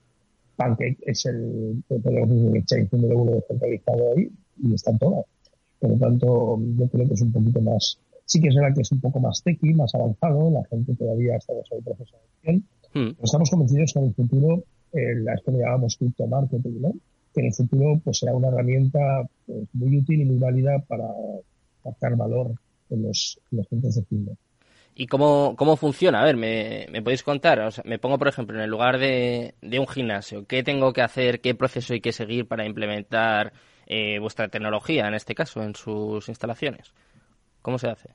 Pancake 0.56 0.98
es 1.02 1.26
el, 1.26 1.84
el 1.90 2.56
exchange 2.58 2.92
número 2.92 3.18
uno 3.18 3.32
descentralizado 3.34 4.14
ahí, 4.16 4.30
y 4.62 4.74
están 4.74 4.98
todas. 5.00 5.26
Por 5.80 5.92
lo 5.92 5.98
tanto, 5.98 6.60
yo 6.78 6.88
creo 6.88 7.08
que 7.08 7.14
es 7.14 7.22
un 7.22 7.32
poquito 7.32 7.62
más, 7.62 8.00
sí 8.26 8.40
que 8.40 8.50
es 8.50 8.56
verdad 8.56 8.76
que 8.76 8.82
es 8.82 8.92
un 8.92 9.02
poco 9.02 9.20
más 9.20 9.42
tequi, 9.44 9.74
más 9.74 9.94
avanzado, 9.96 10.52
la 10.52 10.64
gente 10.66 10.96
todavía 10.96 11.36
está 11.38 11.54
en 11.54 11.60
ese 11.60 11.82
proceso 11.84 12.16
de 12.16 12.52
adopción, 12.52 12.64
hmm. 12.94 13.24
estamos 13.24 13.50
convencidos 13.50 13.94
que 13.94 14.00
en 14.00 14.06
el 14.06 14.14
futuro, 14.14 14.64
eh, 14.94 15.16
la 15.16 15.36
que 15.38 15.52
llamamos 15.52 15.98
cripto 15.98 16.28
marketing, 16.28 16.82
¿no? 16.82 16.94
que 17.34 17.42
en 17.42 17.48
el 17.48 17.54
futuro 17.54 18.00
pues 18.04 18.20
será 18.20 18.36
una 18.36 18.50
herramienta 18.50 19.28
pues, 19.46 19.68
muy 19.74 19.98
útil 19.98 20.22
y 20.22 20.26
muy 20.26 20.38
válida 20.38 20.80
para 20.88 21.10
captar 21.84 22.16
valor 22.16 22.54
en 22.94 23.04
los, 23.04 23.40
centros 23.70 23.96
de 23.96 24.04
fitness. 24.04 24.38
¿Y 24.96 25.08
cómo, 25.08 25.56
cómo 25.58 25.76
funciona? 25.76 26.22
A 26.22 26.26
ver, 26.26 26.38
¿me, 26.38 26.86
me 26.92 27.02
podéis 27.02 27.24
contar? 27.24 27.60
O 27.62 27.72
sea, 27.72 27.84
me 27.88 27.98
pongo, 27.98 28.20
por 28.20 28.28
ejemplo, 28.28 28.56
en 28.56 28.64
el 28.64 28.70
lugar 28.70 29.00
de, 29.00 29.56
de 29.62 29.80
un 29.80 29.88
gimnasio. 29.88 30.46
¿Qué 30.46 30.62
tengo 30.62 30.94
que 30.94 31.02
hacer? 31.02 31.42
¿Qué 31.42 31.56
proceso 31.56 31.94
hay 31.94 32.02
que 32.02 32.12
seguir 32.12 32.48
para 32.48 32.66
implementar 32.66 33.54
eh, 33.88 34.20
vuestra 34.20 34.50
tecnología, 34.50 35.08
en 35.08 35.16
este 35.16 35.34
caso, 35.34 35.64
en 35.64 35.74
sus 35.74 36.30
instalaciones? 36.30 36.94
¿Cómo 37.64 37.80
se 37.80 37.88
hace? 37.88 38.10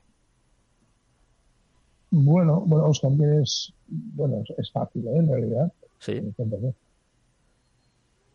Bueno, 2.11 2.61
bueno, 2.65 2.85
Oscar, 2.87 3.11
es, 3.41 3.73
bueno, 3.87 4.43
es 4.57 4.71
fácil, 4.71 5.07
¿eh? 5.07 5.17
en 5.17 5.27
realidad. 5.27 5.71
Sí. 5.99 6.21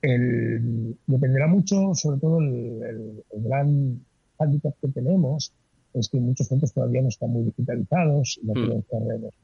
El, 0.03 0.97
dependerá 1.07 1.47
mucho, 1.47 1.95
sobre 1.95 2.21
todo, 2.21 2.39
el, 2.41 3.25
gran 3.33 4.05
hándicap 4.39 4.75
que 4.81 4.89
tenemos 4.89 5.53
es 5.95 6.09
que 6.09 6.19
muchos 6.19 6.49
centros 6.49 6.73
todavía 6.73 7.03
no 7.03 7.09
están 7.09 7.31
muy 7.31 7.45
digitalizados, 7.45 8.41
no 8.43 8.53
mm. 8.53 8.83
tenemos 8.91 9.35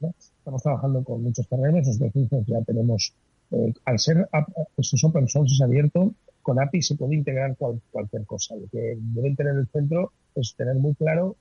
¿no? 0.00 0.14
Estamos 0.18 0.62
trabajando 0.62 1.02
con 1.04 1.22
muchos 1.22 1.48
terrenos, 1.48 1.86
nosotros 1.86 2.46
ya 2.46 2.62
tenemos, 2.62 3.14
eh, 3.52 3.72
al 3.84 3.98
ser 3.98 4.28
eso 4.76 5.06
open 5.06 5.28
source 5.28 5.54
es 5.54 5.60
abierto, 5.62 6.14
con 6.42 6.60
API 6.60 6.82
se 6.82 6.96
puede 6.96 7.14
integrar 7.14 7.56
cualquier 7.56 8.24
cosa. 8.24 8.56
Lo 8.56 8.66
que 8.68 8.96
deben 8.98 9.36
tener 9.36 9.56
el 9.56 9.68
centro 9.68 10.12
es 10.34 10.54
tener 10.56 10.74
muy 10.76 10.94
claro 10.94 11.36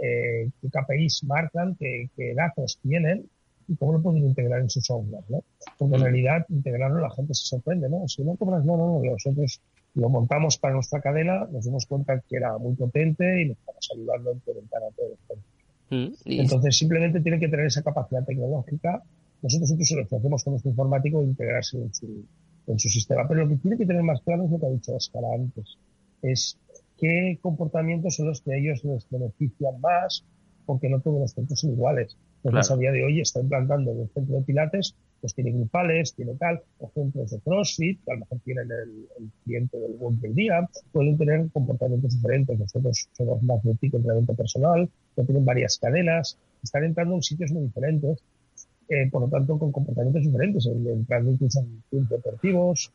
eh, 0.00 0.50
qué 0.60 0.68
KPIs 0.68 1.24
marcan, 1.24 1.76
qué, 1.76 2.08
datos 2.34 2.78
tienen 2.82 3.26
y 3.68 3.76
cómo 3.76 3.94
lo 3.94 4.02
pueden 4.02 4.26
integrar 4.26 4.60
en 4.60 4.70
su 4.70 4.80
software, 4.80 5.24
¿no? 5.28 5.42
Porque 5.78 5.94
en 5.94 6.00
mm. 6.00 6.04
realidad 6.04 6.46
integrarlo 6.48 7.00
la 7.00 7.10
gente 7.10 7.34
se 7.34 7.46
sorprende, 7.46 7.88
¿no? 7.88 8.06
Si 8.08 8.22
no 8.22 8.36
cobras, 8.36 8.64
no, 8.64 8.76
no, 8.76 9.02
nosotros 9.02 9.60
lo 9.94 10.08
montamos 10.08 10.58
para 10.58 10.74
nuestra 10.74 11.00
cadena, 11.00 11.46
nos 11.50 11.64
dimos 11.64 11.86
cuenta 11.86 12.20
que 12.20 12.36
era 12.36 12.56
muy 12.58 12.74
potente 12.74 13.42
y 13.42 13.48
nos 13.48 13.58
estamos 13.58 13.88
ayudando 13.94 14.30
a 14.30 14.32
implementar 14.34 14.82
a 14.82 14.90
todos. 14.90 15.18
Mm, 15.90 16.14
Entonces 16.24 16.78
simplemente 16.78 17.20
tiene 17.20 17.38
que 17.38 17.48
tener 17.48 17.66
esa 17.66 17.82
capacidad 17.82 18.24
tecnológica. 18.24 19.02
Nosotros 19.42 19.70
incluso 19.70 19.96
lo 19.96 20.02
hacemos 20.04 20.44
con 20.44 20.52
nuestro 20.52 20.70
informático 20.70 21.20
e 21.20 21.24
integrarse 21.24 21.76
en 21.76 21.92
su, 21.92 22.24
en 22.66 22.78
su 22.78 22.88
sistema. 22.88 23.26
Pero 23.28 23.44
lo 23.44 23.50
que 23.50 23.56
tiene 23.56 23.76
que 23.76 23.86
tener 23.86 24.02
más 24.02 24.22
claro 24.22 24.44
es 24.44 24.50
lo 24.50 24.58
que 24.58 24.66
ha 24.66 24.70
dicho 24.70 24.94
Oscar 24.94 25.24
antes. 25.34 25.76
Es 26.22 26.58
qué 26.98 27.38
comportamientos 27.42 28.16
son 28.16 28.28
los 28.28 28.40
que 28.40 28.54
a 28.54 28.56
ellos 28.56 28.82
les 28.84 29.06
benefician 29.10 29.80
más, 29.80 30.24
porque 30.64 30.88
no 30.88 31.00
todos 31.00 31.20
los 31.20 31.32
centros 31.32 31.60
son 31.60 31.72
iguales. 31.72 32.16
Entonces, 32.44 32.70
a 32.72 32.76
día 32.76 32.92
de 32.92 33.04
hoy 33.04 33.20
está 33.20 33.40
implantando 33.40 33.92
en 33.92 34.00
el 34.00 34.08
centro 34.08 34.36
de 34.36 34.42
Pilates, 34.42 34.94
pues 35.22 35.34
tiene 35.34 35.52
grupales, 35.52 36.14
tiene 36.14 36.34
tal, 36.34 36.60
o 36.80 36.90
centros 36.92 37.30
de 37.30 37.38
CrossFit, 37.38 38.04
que 38.04 38.10
a 38.10 38.14
lo 38.14 38.20
mejor 38.20 38.38
tienen 38.44 38.68
el, 38.70 39.30
cliente 39.44 39.78
del 39.78 39.92
buen 39.94 40.20
del 40.20 40.34
día, 40.34 40.68
pueden 40.92 41.16
tener 41.16 41.48
comportamientos 41.52 42.14
diferentes. 42.14 42.58
Nosotros 42.58 43.08
somos 43.12 43.42
más 43.44 43.62
de 43.62 43.70
entrenamiento 43.70 44.34
personal, 44.34 44.90
que 45.14 45.22
tienen 45.22 45.44
varias 45.44 45.78
cadenas, 45.78 46.36
están 46.62 46.84
entrando 46.84 47.14
en 47.14 47.22
sitios 47.22 47.52
muy 47.52 47.62
diferentes, 47.62 48.18
eh, 48.88 49.08
por 49.10 49.22
lo 49.22 49.28
tanto, 49.28 49.58
con 49.58 49.72
comportamientos 49.72 50.24
diferentes, 50.24 50.66
entrando 50.66 51.30
incluso 51.30 51.60
en 51.60 51.82
clubes 51.88 52.08
deportivos, 52.10 52.92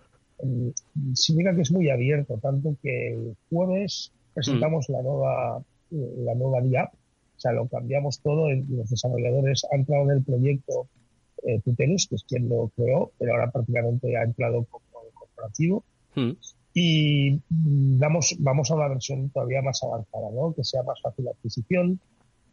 significa 1.14 1.56
que 1.56 1.62
es 1.62 1.72
muy 1.72 1.90
abierto, 1.90 2.38
tanto 2.38 2.76
que 2.84 3.14
el 3.14 3.36
jueves 3.50 4.12
presentamos 4.36 4.88
mm. 4.88 4.92
la 4.92 5.02
nueva 5.02 5.64
la 5.90 6.36
nueva 6.36 6.62
DIAP, 6.62 6.94
o 6.94 7.40
sea, 7.40 7.52
lo 7.54 7.68
cambiamos 7.68 8.20
todo 8.20 8.50
los 8.52 8.90
desarrolladores 8.90 9.66
han 9.72 9.80
entrado 9.82 10.04
en 10.04 10.18
el 10.18 10.24
proyecto 10.24 10.88
eh, 11.48 11.62
Tutelus, 11.64 12.08
que 12.08 12.16
es 12.16 12.24
quien 12.24 12.50
lo 12.50 12.70
creó, 12.76 13.12
pero 13.18 13.32
ahora 13.34 13.50
prácticamente 13.52 14.18
ha 14.18 14.24
entrado 14.24 14.66
como 14.66 14.84
corporativo. 15.14 15.84
Mm. 16.16 16.32
Y 16.74 17.42
damos, 17.50 18.36
vamos 18.40 18.70
a 18.70 18.76
una 18.76 18.90
versión 18.90 19.30
todavía 19.30 19.62
más 19.62 19.82
avanzada, 19.82 20.30
¿no? 20.32 20.54
Que 20.54 20.64
sea 20.64 20.84
más 20.84 21.02
fácil 21.02 21.26
la 21.26 21.32
adquisición, 21.32 22.00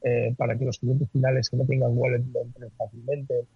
eh, 0.03 0.35
para 0.39 0.57
que 0.57 0.65
los 0.65 0.79
clientes 0.79 1.11
finales 1.11 1.51
que 1.51 1.57
no 1.57 1.65
tengan 1.65 1.97
wallet 1.97 2.23
lo 2.33 2.43
entren 2.43 2.71
fácilmente, 2.79 3.47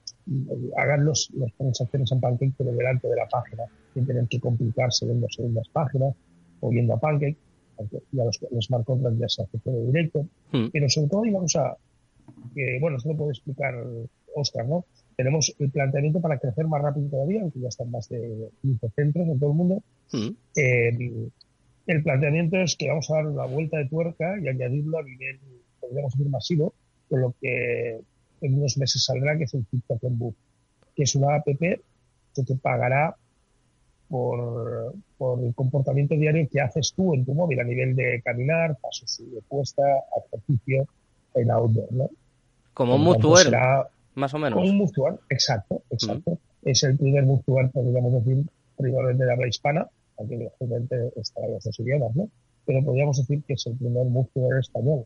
hagan 0.77 1.05
los, 1.05 1.31
las 1.35 1.53
transacciones 1.55 2.11
en 2.13 2.21
Pancake 2.21 2.55
pero 2.59 2.73
delante 2.73 3.09
de 3.09 3.17
la 3.17 3.29
página, 3.29 3.65
sin 3.95 4.07
tener 4.07 4.27
que 4.29 4.41
complicarse 4.41 5.07
viendo 5.07 5.27
segundas 5.31 5.69
páginas 5.69 6.15
o 6.61 6.69
viendo 6.71 6.95
a 6.95 7.01
Pancake, 7.01 7.37
aunque 7.79 8.03
ya 8.13 8.25
los, 8.25 8.41
los 8.51 8.65
smart 8.65 8.85
contracts 8.85 9.21
ya 9.21 9.29
se 9.29 9.43
hace 9.43 9.59
todo 9.59 9.87
directo. 9.87 10.27
Hmm. 10.53 10.67
Pero 10.73 10.89
sobre 10.89 11.09
todo 11.09 11.23
digamos 11.23 11.55
a 11.57 11.77
que, 12.55 12.79
bueno, 12.81 12.97
esto 12.97 13.11
lo 13.11 13.17
puede 13.17 13.31
explicar 13.31 13.75
Oscar, 14.35 14.67
¿no? 14.67 14.85
Tenemos 15.19 15.53
el 15.59 15.69
planteamiento 15.73 16.21
para 16.21 16.39
crecer 16.39 16.69
más 16.69 16.81
rápido 16.81 17.09
todavía, 17.09 17.43
aunque 17.43 17.59
ya 17.59 17.67
están 17.67 17.91
más 17.91 18.09
de 18.09 18.51
15 18.63 18.89
centros 18.91 19.27
en 19.27 19.41
todo 19.41 19.51
el 19.51 19.57
mundo. 19.57 19.83
Eh, 20.55 21.29
el 21.89 22.03
planteamiento 22.05 22.57
es 22.59 22.77
que 22.77 22.89
vamos 22.89 23.11
a 23.11 23.15
dar 23.15 23.27
una 23.27 23.45
vuelta 23.47 23.79
de 23.79 23.89
tuerca 23.89 24.39
y 24.41 24.47
añadirlo 24.47 24.97
a 24.97 25.03
nivel, 25.03 25.41
podríamos 25.81 26.13
decir, 26.13 26.31
masivo, 26.31 26.73
con 27.11 27.21
lo 27.21 27.35
que 27.41 28.01
en 28.43 28.55
unos 28.55 28.79
meses 28.79 29.03
saldrá, 29.03 29.37
que 29.37 29.43
es 29.43 29.55
el 29.55 29.67
TikTok 29.67 30.05
en 30.05 30.19
Book, 30.21 30.37
que 30.95 31.03
es 31.03 31.13
una 31.17 31.35
app 31.35 31.49
que 31.49 31.81
te 32.33 32.55
pagará 32.55 33.17
por, 34.09 34.95
por, 35.17 35.43
el 35.43 35.53
comportamiento 35.53 36.15
diario 36.15 36.49
que 36.49 36.61
haces 36.61 36.93
tú 36.95 37.13
en 37.15 37.25
tu 37.25 37.35
móvil 37.35 37.59
a 37.59 37.65
nivel 37.65 37.97
de 37.97 38.23
caminar, 38.23 38.77
pasos 38.81 39.19
de 39.19 39.43
puesta, 39.49 39.83
ejercicio 40.31 40.87
en 41.35 41.51
outdoor, 41.51 41.93
¿no? 41.93 42.09
Como 42.73 42.95
un 42.95 43.03
Mutual, 43.03 43.51
más 44.19 44.35
o 44.35 44.39
menos. 44.39 44.69
Un 44.69 44.77
Mutual, 44.77 45.19
exacto, 45.29 45.83
exacto. 45.91 46.39
Es 46.63 46.83
el 46.83 46.97
primer 46.97 47.25
Mutual, 47.25 47.71
podríamos 47.71 48.13
decir, 48.13 48.45
primordialmente 48.77 49.25
de 49.25 49.33
habla 49.33 49.49
hispana, 49.49 49.87
aunque 50.19 50.51
obviamente 50.59 51.13
estará 51.17 51.47
en 51.47 51.55
otros 51.55 51.81
idiomas, 51.81 52.15
¿no? 52.15 52.29
Pero 52.67 52.85
podríamos 52.85 53.17
decir 53.17 53.43
que 53.47 53.55
es 53.55 53.67
el 53.67 53.77
primer 53.77 54.05
Mutual 54.05 54.59
español. 54.59 55.05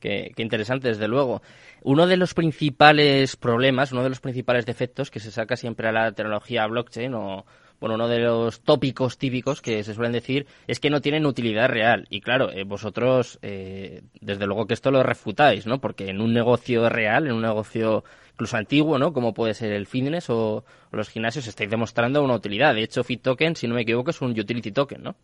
Qué, 0.00 0.32
interesante, 0.36 0.88
desde 0.88 1.08
luego. 1.08 1.42
Uno 1.82 2.06
de 2.06 2.16
los 2.16 2.34
principales 2.34 3.36
problemas, 3.36 3.92
uno 3.92 4.02
de 4.02 4.10
los 4.10 4.20
principales 4.20 4.64
defectos 4.64 5.10
que 5.10 5.20
se 5.20 5.30
saca 5.30 5.56
siempre 5.56 5.88
a 5.88 5.92
la 5.92 6.12
tecnología 6.12 6.66
blockchain 6.66 7.14
o, 7.14 7.44
bueno, 7.80 7.94
uno 7.94 8.08
de 8.08 8.18
los 8.18 8.60
tópicos 8.60 9.18
típicos 9.18 9.62
que 9.62 9.84
se 9.84 9.94
suelen 9.94 10.12
decir 10.12 10.46
es 10.66 10.80
que 10.80 10.90
no 10.90 11.00
tienen 11.00 11.26
utilidad 11.26 11.68
real. 11.68 12.06
Y 12.10 12.20
claro, 12.20 12.50
eh, 12.50 12.64
vosotros, 12.64 13.38
eh, 13.42 14.02
desde 14.20 14.46
luego 14.46 14.66
que 14.66 14.74
esto 14.74 14.90
lo 14.90 15.02
refutáis, 15.02 15.66
¿no? 15.66 15.80
Porque 15.80 16.08
en 16.08 16.20
un 16.20 16.32
negocio 16.32 16.88
real, 16.88 17.26
en 17.26 17.34
un 17.34 17.42
negocio 17.42 18.04
incluso 18.32 18.56
antiguo, 18.56 18.98
¿no? 18.98 19.12
Como 19.12 19.34
puede 19.34 19.54
ser 19.54 19.72
el 19.72 19.86
fitness 19.86 20.30
o, 20.30 20.64
los 20.92 21.08
gimnasios, 21.08 21.46
estáis 21.46 21.70
demostrando 21.70 22.22
una 22.22 22.34
utilidad. 22.34 22.74
De 22.74 22.82
hecho, 22.82 23.04
Fit 23.04 23.22
Token, 23.22 23.56
si 23.56 23.66
no 23.66 23.74
me 23.74 23.82
equivoco, 23.82 24.10
es 24.10 24.20
un 24.20 24.30
utility 24.30 24.72
token, 24.72 25.02
¿no? 25.02 25.16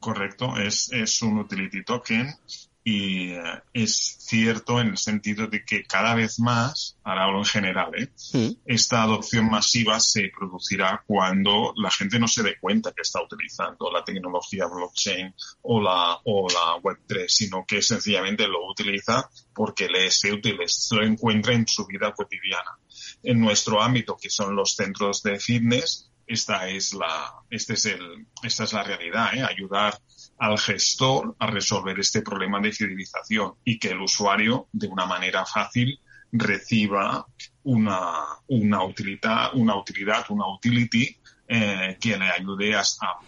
Correcto, 0.00 0.56
es, 0.58 0.92
es 0.92 1.22
un 1.22 1.38
utility 1.38 1.82
token 1.82 2.34
y 2.86 3.30
eh, 3.30 3.42
es 3.72 4.18
cierto 4.20 4.78
en 4.78 4.88
el 4.88 4.98
sentido 4.98 5.46
de 5.46 5.64
que 5.64 5.84
cada 5.84 6.14
vez 6.14 6.38
más, 6.38 6.98
ahora 7.02 7.24
hablo 7.24 7.38
en 7.38 7.44
general, 7.46 7.90
¿eh? 7.96 8.10
esta 8.66 9.02
adopción 9.02 9.50
masiva 9.50 9.98
se 10.00 10.30
producirá 10.36 11.02
cuando 11.06 11.72
la 11.76 11.90
gente 11.90 12.18
no 12.18 12.28
se 12.28 12.42
dé 12.42 12.58
cuenta 12.60 12.92
que 12.92 13.00
está 13.00 13.22
utilizando 13.22 13.90
la 13.90 14.04
tecnología 14.04 14.66
blockchain 14.66 15.34
o 15.62 15.80
la, 15.80 16.20
o 16.24 16.46
la 16.48 16.76
Web3, 16.82 17.24
sino 17.26 17.64
que 17.66 17.80
sencillamente 17.80 18.46
lo 18.46 18.68
utiliza 18.68 19.30
porque 19.54 19.88
le 19.88 20.06
es 20.06 20.22
útil, 20.24 20.58
lo 20.90 21.04
encuentra 21.04 21.54
en 21.54 21.66
su 21.66 21.86
vida 21.86 22.12
cotidiana. 22.12 22.78
En 23.22 23.40
nuestro 23.40 23.80
ámbito, 23.80 24.18
que 24.20 24.28
son 24.28 24.54
los 24.54 24.74
centros 24.74 25.22
de 25.22 25.40
fitness, 25.40 26.10
esta 26.26 26.68
es 26.68 26.92
la, 26.94 27.34
este 27.50 27.74
es 27.74 27.86
el, 27.86 28.26
esta 28.42 28.64
es 28.64 28.72
la 28.72 28.82
realidad, 28.82 29.34
¿eh? 29.34 29.42
ayudar 29.42 29.98
al 30.38 30.58
gestor 30.58 31.36
a 31.38 31.46
resolver 31.46 31.98
este 31.98 32.22
problema 32.22 32.60
de 32.60 32.72
fidelización 32.72 33.54
y 33.64 33.78
que 33.78 33.88
el 33.88 34.00
usuario 34.00 34.68
de 34.72 34.88
una 34.88 35.06
manera 35.06 35.44
fácil 35.46 36.00
reciba 36.32 37.26
una, 37.62 38.24
una 38.48 38.84
utilidad, 38.84 39.54
una 39.54 39.76
utilidad, 39.76 40.26
una 40.30 40.48
utility 40.48 41.16
eh, 41.46 41.98
que 42.00 42.16
le 42.16 42.30
ayude 42.30 42.74
a, 42.74 42.82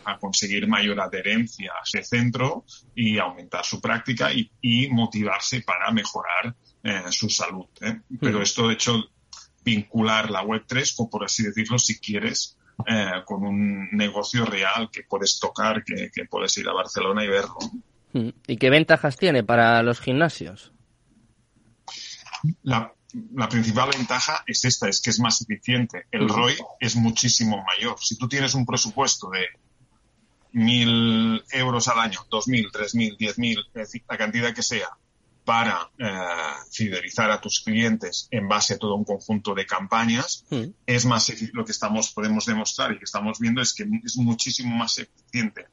a, 0.05 0.19
conseguir 0.19 0.67
mayor 0.67 1.01
adherencia 1.01 1.73
a 1.73 1.83
ese 1.85 2.03
centro 2.03 2.65
y 2.95 3.19
aumentar 3.19 3.65
su 3.65 3.81
práctica 3.81 4.31
y, 4.33 4.89
motivarse 4.89 5.61
para 5.61 5.91
mejorar 5.91 6.55
eh, 6.83 7.03
su 7.11 7.29
salud. 7.29 7.67
¿eh? 7.83 8.01
Pero 8.19 8.41
esto, 8.41 8.69
de 8.69 8.75
hecho, 8.75 9.05
vincular 9.63 10.31
la 10.31 10.43
Web3, 10.43 10.95
o 10.99 11.11
por 11.11 11.25
así 11.25 11.43
decirlo, 11.43 11.79
si 11.79 11.99
quieres, 11.99 12.56
eh, 12.85 13.23
con 13.25 13.43
un 13.43 13.89
negocio 13.93 14.45
real 14.45 14.91
que 14.93 15.03
puedes 15.05 15.41
tocar, 15.41 15.83
que, 15.83 16.11
puedes 16.29 16.57
ir 16.59 16.69
a 16.69 16.75
Barcelona 16.75 17.25
y 17.25 17.29
verlo. 17.29 17.59
Mm. 18.13 18.29
¿Y 18.47 18.57
qué 18.59 18.71
ventajas 18.71 19.17
tiene 19.17 19.43
para 19.43 19.83
los 19.83 20.01
gimnasios? 20.01 20.73
La, 22.63 22.93
principal 23.49 23.91
ventaja 23.97 24.45
es 24.47 24.65
esta, 24.65 24.89
es 24.89 25.01
que 25.01 25.11
es 25.11 25.21
más 25.21 25.41
eficiente. 25.41 26.05
El 26.11 26.29
ROI 26.29 26.57
es 26.79 26.97
muchísimo 26.97 27.65
mayor. 27.65 27.97
Si 27.99 28.19
tú 28.19 28.29
tienes 28.29 28.55
un 28.55 28.67
presupuesto 28.67 29.31
de 29.31 29.47
mil 30.53 31.43
euros 31.53 31.89
al 31.89 31.99
año, 31.99 32.21
dos 32.31 32.47
mil, 32.47 32.69
tres 32.71 32.95
mil, 32.95 33.17
diez 33.17 33.39
mil, 33.39 33.59
la 33.75 34.19
cantidad 34.19 34.55
que 34.55 34.63
sea, 34.63 34.89
para 35.47 35.91
eh, 35.97 36.11
fidelizar 36.73 37.31
a 37.31 37.41
tus 37.41 37.61
clientes 37.61 38.27
en 38.33 38.49
base 38.49 38.75
a 38.75 38.79
todo 38.79 38.97
un 38.97 39.05
conjunto 39.05 39.55
de 39.55 39.65
campañas, 39.65 40.45
hmm. 40.51 40.65
es 40.85 41.07
más 41.07 41.33
lo 41.53 41.65
que 41.65 41.71
estamos 41.71 42.11
podemos 42.11 42.47
demostrar 42.47 42.93
y 42.93 42.99
que 42.99 43.05
estamos 43.05 43.39
viendo 43.39 43.63
es 43.63 43.73
que 43.73 43.87
es 44.05 44.17
muchísimo 44.17 44.77
más 44.77 44.99
eficiente 44.99 45.69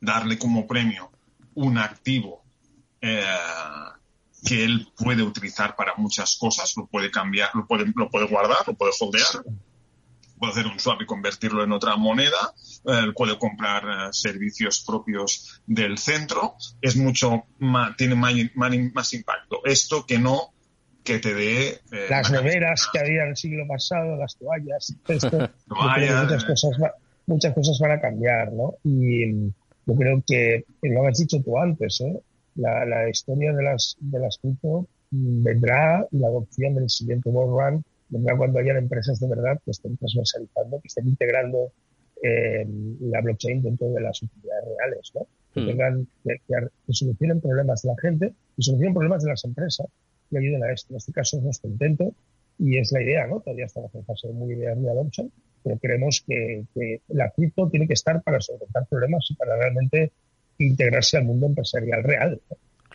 darle 0.00 0.38
como 0.38 0.66
premio 0.66 1.10
un 1.54 1.78
activo 1.78 2.44
eh, 3.00 3.24
que 4.44 4.64
él 4.64 4.92
puede 4.96 5.22
utilizar 5.22 5.74
para 5.74 5.94
muchas 5.96 6.36
cosas, 6.36 6.76
lo 6.76 6.86
puede 6.86 7.10
cambiar, 7.10 7.50
lo 7.54 7.66
puede, 7.66 7.90
lo 7.96 8.10
puede 8.10 8.26
guardar, 8.26 8.58
lo 8.66 8.74
puede 8.74 8.92
holdear, 9.00 9.44
puede 10.38 10.52
hacer 10.52 10.66
un 10.66 10.78
swap 10.78 11.02
y 11.02 11.06
convertirlo 11.06 11.64
en 11.64 11.72
otra 11.72 11.96
moneda, 11.96 12.54
eh, 12.86 13.12
puede 13.14 13.38
comprar 13.38 13.84
eh, 13.84 14.08
servicios 14.12 14.84
propios 14.86 15.62
del 15.66 15.98
centro, 15.98 16.54
es 16.80 16.96
mucho 16.96 17.44
más, 17.58 17.96
tiene 17.96 18.14
más, 18.14 19.12
impacto. 19.12 19.60
Esto 19.64 20.06
que 20.06 20.18
no 20.18 20.52
que 21.04 21.18
te 21.18 21.34
dé... 21.34 21.68
Eh, 21.90 22.06
las 22.10 22.30
neveras 22.30 22.88
que 22.92 22.98
había 22.98 23.22
en 23.24 23.30
el 23.30 23.36
siglo 23.36 23.66
pasado, 23.66 24.16
las 24.16 24.36
toallas, 24.36 24.94
muchas, 25.08 26.44
cosas, 26.44 26.70
muchas 27.26 27.54
cosas 27.54 27.78
van 27.80 27.92
a 27.92 28.00
cambiar, 28.00 28.52
¿no? 28.52 28.74
Y 28.84 29.48
yo 29.86 29.94
creo 29.96 30.22
que, 30.26 30.64
lo 30.82 31.06
has 31.06 31.18
dicho 31.18 31.42
tú 31.42 31.58
antes, 31.58 32.00
¿eh? 32.02 32.20
la, 32.56 32.84
la 32.84 33.08
historia 33.08 33.52
de 33.52 33.62
las, 33.62 33.96
de 34.00 34.18
las 34.18 34.38
cripto 34.38 34.86
vendrá 35.10 36.06
la 36.10 36.26
adopción 36.28 36.74
del 36.74 36.90
siguiente 36.90 37.28
World 37.30 37.74
Run 37.74 37.84
vendrá 38.08 38.36
cuando 38.36 38.58
hayan 38.58 38.76
empresas 38.76 39.20
de 39.20 39.28
verdad 39.28 39.60
que 39.64 39.70
estén 39.70 39.96
transversalizando, 39.96 40.80
que 40.80 40.88
estén 40.88 41.08
integrando 41.08 41.72
eh, 42.22 42.66
la 43.00 43.20
blockchain 43.20 43.62
dentro 43.62 43.90
de 43.90 44.00
las 44.00 44.22
utilidades 44.22 44.64
reales, 44.76 45.12
¿no? 45.14 45.26
que 45.54 45.60
tengan, 45.66 46.06
que, 46.24 46.92
solucionen 46.92 47.40
problemas 47.40 47.82
de 47.82 47.88
la 47.88 47.96
gente 48.00 48.32
y 48.56 48.62
solucionen 48.62 48.94
problemas 48.94 49.22
de 49.22 49.30
las 49.30 49.44
empresas 49.44 49.86
y 50.30 50.36
ayuden 50.36 50.64
a 50.64 50.72
esto. 50.72 50.92
En 50.92 50.96
este 50.96 51.12
caso 51.12 51.38
es 51.38 51.42
nuestro 51.42 51.70
intento 51.70 52.14
y 52.58 52.78
es 52.78 52.92
la 52.92 53.02
idea, 53.02 53.26
¿no? 53.26 53.40
Todavía 53.40 53.66
estamos 53.66 53.94
en 53.94 54.04
fase 54.04 54.28
muy 54.28 54.54
de 54.54 54.68
adoption, 54.68 55.30
pero 55.62 55.78
creemos 55.78 56.24
que, 56.26 56.64
que 56.74 57.00
la 57.08 57.30
cripto 57.30 57.68
tiene 57.70 57.86
que 57.86 57.94
estar 57.94 58.22
para 58.22 58.40
solventar 58.40 58.86
problemas 58.86 59.26
y 59.30 59.34
para 59.34 59.56
realmente 59.56 60.12
integrarse 60.58 61.16
al 61.16 61.24
mundo 61.24 61.46
empresarial 61.46 62.02
real. 62.02 62.40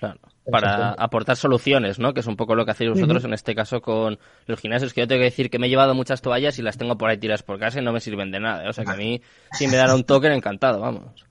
Claro, 0.03 0.19
para 0.51 0.91
aportar 0.91 1.37
soluciones, 1.37 1.99
¿no? 1.99 2.13
Que 2.13 2.19
es 2.19 2.27
un 2.27 2.35
poco 2.35 2.55
lo 2.55 2.65
que 2.65 2.71
hacéis 2.71 2.91
vosotros 2.91 3.23
en 3.23 3.33
este 3.33 3.55
caso 3.55 3.81
con 3.81 4.19
los 4.45 4.59
gimnasios, 4.59 4.93
que 4.93 5.01
yo 5.01 5.07
tengo 5.07 5.19
que 5.19 5.25
decir 5.25 5.49
que 5.49 5.59
me 5.59 5.67
he 5.67 5.69
llevado 5.69 5.95
muchas 5.95 6.21
toallas 6.21 6.59
y 6.59 6.61
las 6.61 6.77
tengo 6.77 6.97
por 6.97 7.09
ahí 7.09 7.17
tiras 7.17 7.43
por 7.43 7.59
casa 7.59 7.79
y 7.79 7.83
no 7.83 7.93
me 7.93 7.99
sirven 7.99 8.31
de 8.31 8.39
nada. 8.39 8.65
¿eh? 8.65 8.69
O 8.69 8.73
sea 8.73 8.83
que 8.83 8.91
a 8.91 8.95
mí, 8.95 9.21
si 9.53 9.67
me 9.67 9.77
dan 9.77 9.91
un 9.91 10.03
token, 10.03 10.33
encantado, 10.33 10.79
vamos. 10.79 11.25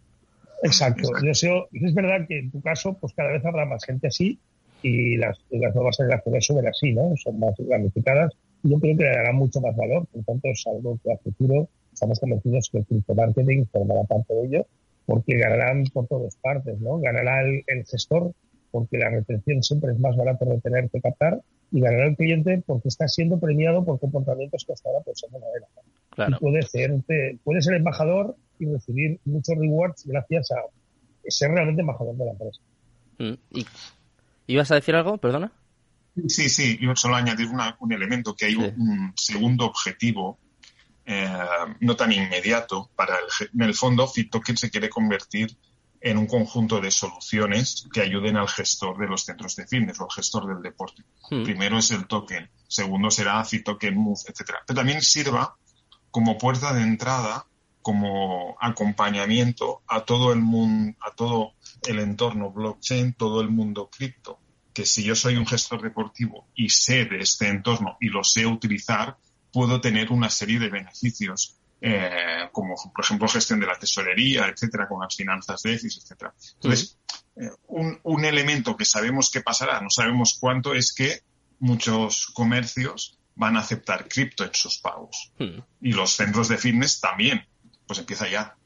Exacto. 0.63 1.09
Yo 1.23 1.31
es 1.73 1.95
verdad 1.95 2.27
que 2.27 2.39
en 2.39 2.51
tu 2.51 2.63
caso, 2.63 2.97
pues 3.01 3.13
cada 3.15 3.33
vez 3.33 3.45
habrá 3.45 3.67
más 3.67 3.85
gente 3.85 4.07
así 4.07 4.39
y 4.83 5.17
las, 5.17 5.39
las 5.51 5.75
nuevas 5.75 5.97
generaciones 5.97 6.47
son 6.47 6.67
así, 6.67 6.93
¿no? 6.93 7.13
Son 7.17 7.39
más 7.39 7.55
ramificadas 7.69 8.33
yo 8.63 8.79
creo 8.79 8.97
que 8.97 9.05
le 9.05 9.11
darán 9.11 9.37
mucho 9.37 9.61
más 9.61 9.77
valor. 9.77 10.07
Por 10.07 10.25
tanto, 10.25 10.49
es 10.49 10.65
algo 10.67 10.99
que 11.03 11.13
a 11.13 11.19
futuro 11.19 11.69
estamos 11.93 12.19
convencidos 12.21 12.69
que 12.71 12.79
el 12.79 12.87
criptomarketing 12.87 13.67
formará 13.67 14.05
parte 14.05 14.35
de 14.35 14.47
ello 14.47 14.67
porque 15.05 15.37
ganarán 15.37 15.85
por 15.93 16.07
todas 16.07 16.37
partes, 16.37 16.79
¿no? 16.81 16.99
Ganará 16.99 17.43
el, 17.43 17.85
gestor 17.85 18.33
porque 18.73 18.99
la 18.99 19.11
retención 19.11 19.63
siempre 19.63 19.93
es 19.93 20.01
más 20.01 20.17
barato 20.17 20.45
retener 20.45 20.91
que 20.91 21.01
captar 21.01 21.41
y 21.71 21.81
ganará 21.81 22.09
el 22.09 22.17
cliente 22.17 22.63
porque 22.67 22.89
está 22.89 23.07
siendo 23.07 23.39
premiado 23.39 23.85
por 23.85 24.01
comportamientos 24.01 24.65
que 24.67 24.73
hasta 24.73 24.89
ahora 24.89 25.03
pues 25.05 25.21
de 25.21 25.39
manera. 25.39 25.67
Claro. 26.11 26.37
Y 26.37 26.41
puede 26.41 26.63
ser, 26.63 26.95
puede 27.45 27.63
ser 27.63 27.75
embajador 27.75 28.37
y 28.59 28.67
recibir 28.67 29.21
muchos 29.25 29.57
rewards 29.57 30.05
gracias 30.07 30.51
a 30.51 30.57
ser 31.29 31.51
realmente 31.53 31.83
embajador 31.83 32.17
de 32.17 32.25
la 32.25 32.31
empresa. 32.33 32.61
Mm, 33.19 33.35
¿Y 33.51 33.67
ibas 34.49 34.71
a 34.73 34.75
decir 34.75 34.97
algo? 34.97 35.19
Perdona. 35.19 35.53
Sí, 36.27 36.49
sí, 36.49 36.79
yo 36.81 36.95
solo 36.97 37.15
añadir 37.15 37.47
un 37.79 37.93
elemento, 37.93 38.35
que 38.35 38.47
hay 38.47 38.57
un 38.57 39.13
segundo 39.17 39.65
objetivo 39.65 40.39
eh, 41.05 41.27
no 41.81 41.97
tan 41.97 42.13
inmediato 42.13 42.91
para 42.95 43.17
el, 43.17 43.49
en 43.55 43.63
el 43.63 43.75
fondo 43.75 44.07
FitToken 44.07 44.57
se 44.57 44.71
quiere 44.71 44.89
convertir 44.89 45.57
en 46.03 46.19
un 46.19 46.27
conjunto 46.27 46.81
de 46.81 46.91
soluciones 46.91 47.87
que 47.93 48.01
ayuden 48.01 48.37
al 48.37 48.49
gestor 48.49 48.99
de 48.99 49.07
los 49.07 49.25
centros 49.25 49.55
de 49.57 49.67
fitness 49.67 50.01
o 50.01 50.05
al 50.05 50.11
gestor 50.11 50.47
del 50.47 50.61
deporte. 50.61 51.05
Hmm. 51.31 51.45
Primero 51.45 51.79
es 51.79 51.91
el 51.93 52.07
token, 52.07 52.51
segundo 52.67 53.11
será 53.11 53.45
FitToken 53.45 53.97
Move, 53.97 54.21
etcétera. 54.27 54.61
Pero 54.67 54.79
también 54.79 55.01
sirva 55.01 55.57
como 56.11 56.39
puerta 56.39 56.73
de 56.75 56.83
entrada, 56.83 57.47
como 57.83 58.57
acompañamiento 58.61 59.83
a 59.87 60.05
todo 60.05 60.33
el 60.33 60.41
mundo, 60.41 60.97
a 61.01 61.15
todo 61.15 61.53
el 61.87 62.01
entorno 62.01 62.51
blockchain, 62.51 63.15
todo 63.15 63.41
el 63.41 63.49
mundo 63.49 63.89
cripto. 63.89 64.39
Que 64.75 64.87
si 64.87 65.05
yo 65.05 65.15
soy 65.15 65.37
un 65.37 65.47
gestor 65.47 65.83
deportivo 65.83 66.49
y 66.55 66.71
sé 66.71 67.05
de 67.05 67.19
este 67.21 67.49
entorno 67.49 67.97
y 68.01 68.09
lo 68.09 68.25
sé 68.25 68.47
utilizar, 68.47 69.19
puedo 69.53 69.81
tener 69.81 70.11
una 70.11 70.31
serie 70.31 70.59
de 70.59 70.71
beneficios, 70.71 71.59
eh, 71.85 72.49
como 72.53 72.77
por 72.95 73.05
ejemplo 73.05 73.27
gestión 73.27 73.59
de 73.59 73.67
la 73.67 73.79
tesorería, 73.79 74.47
etcétera, 74.47 74.89
con 74.89 75.01
las 75.01 75.17
finanzas 75.17 75.63
de 75.63 75.75
EFIS, 75.75 75.99
etcétera. 75.99 76.33
Entonces, 76.55 76.99
eh, 77.37 77.51
un, 77.67 77.99
un, 78.05 78.25
elemento 78.25 78.77
que 78.77 78.85
sabemos 78.85 79.31
que 79.31 79.41
pasará, 79.41 79.81
no 79.81 79.91
sabemos 79.91 80.39
cuánto, 80.41 80.75
es 80.75 80.93
que 80.93 81.23
muchos 81.59 82.27
comercios 82.27 83.19
van 83.35 83.57
a 83.57 83.61
aceptar 83.61 84.09
cripto 84.09 84.45
en 84.45 84.55
sus 84.55 84.79
pagos. 84.79 85.33
Hmm. 85.39 85.61
Y 85.81 85.93
los 85.93 86.13
centros 86.13 86.49
de 86.49 86.59
fitness 86.59 87.01
también. 87.01 87.47
Pues 87.87 87.99
empieza 87.99 88.29
ya. 88.29 88.57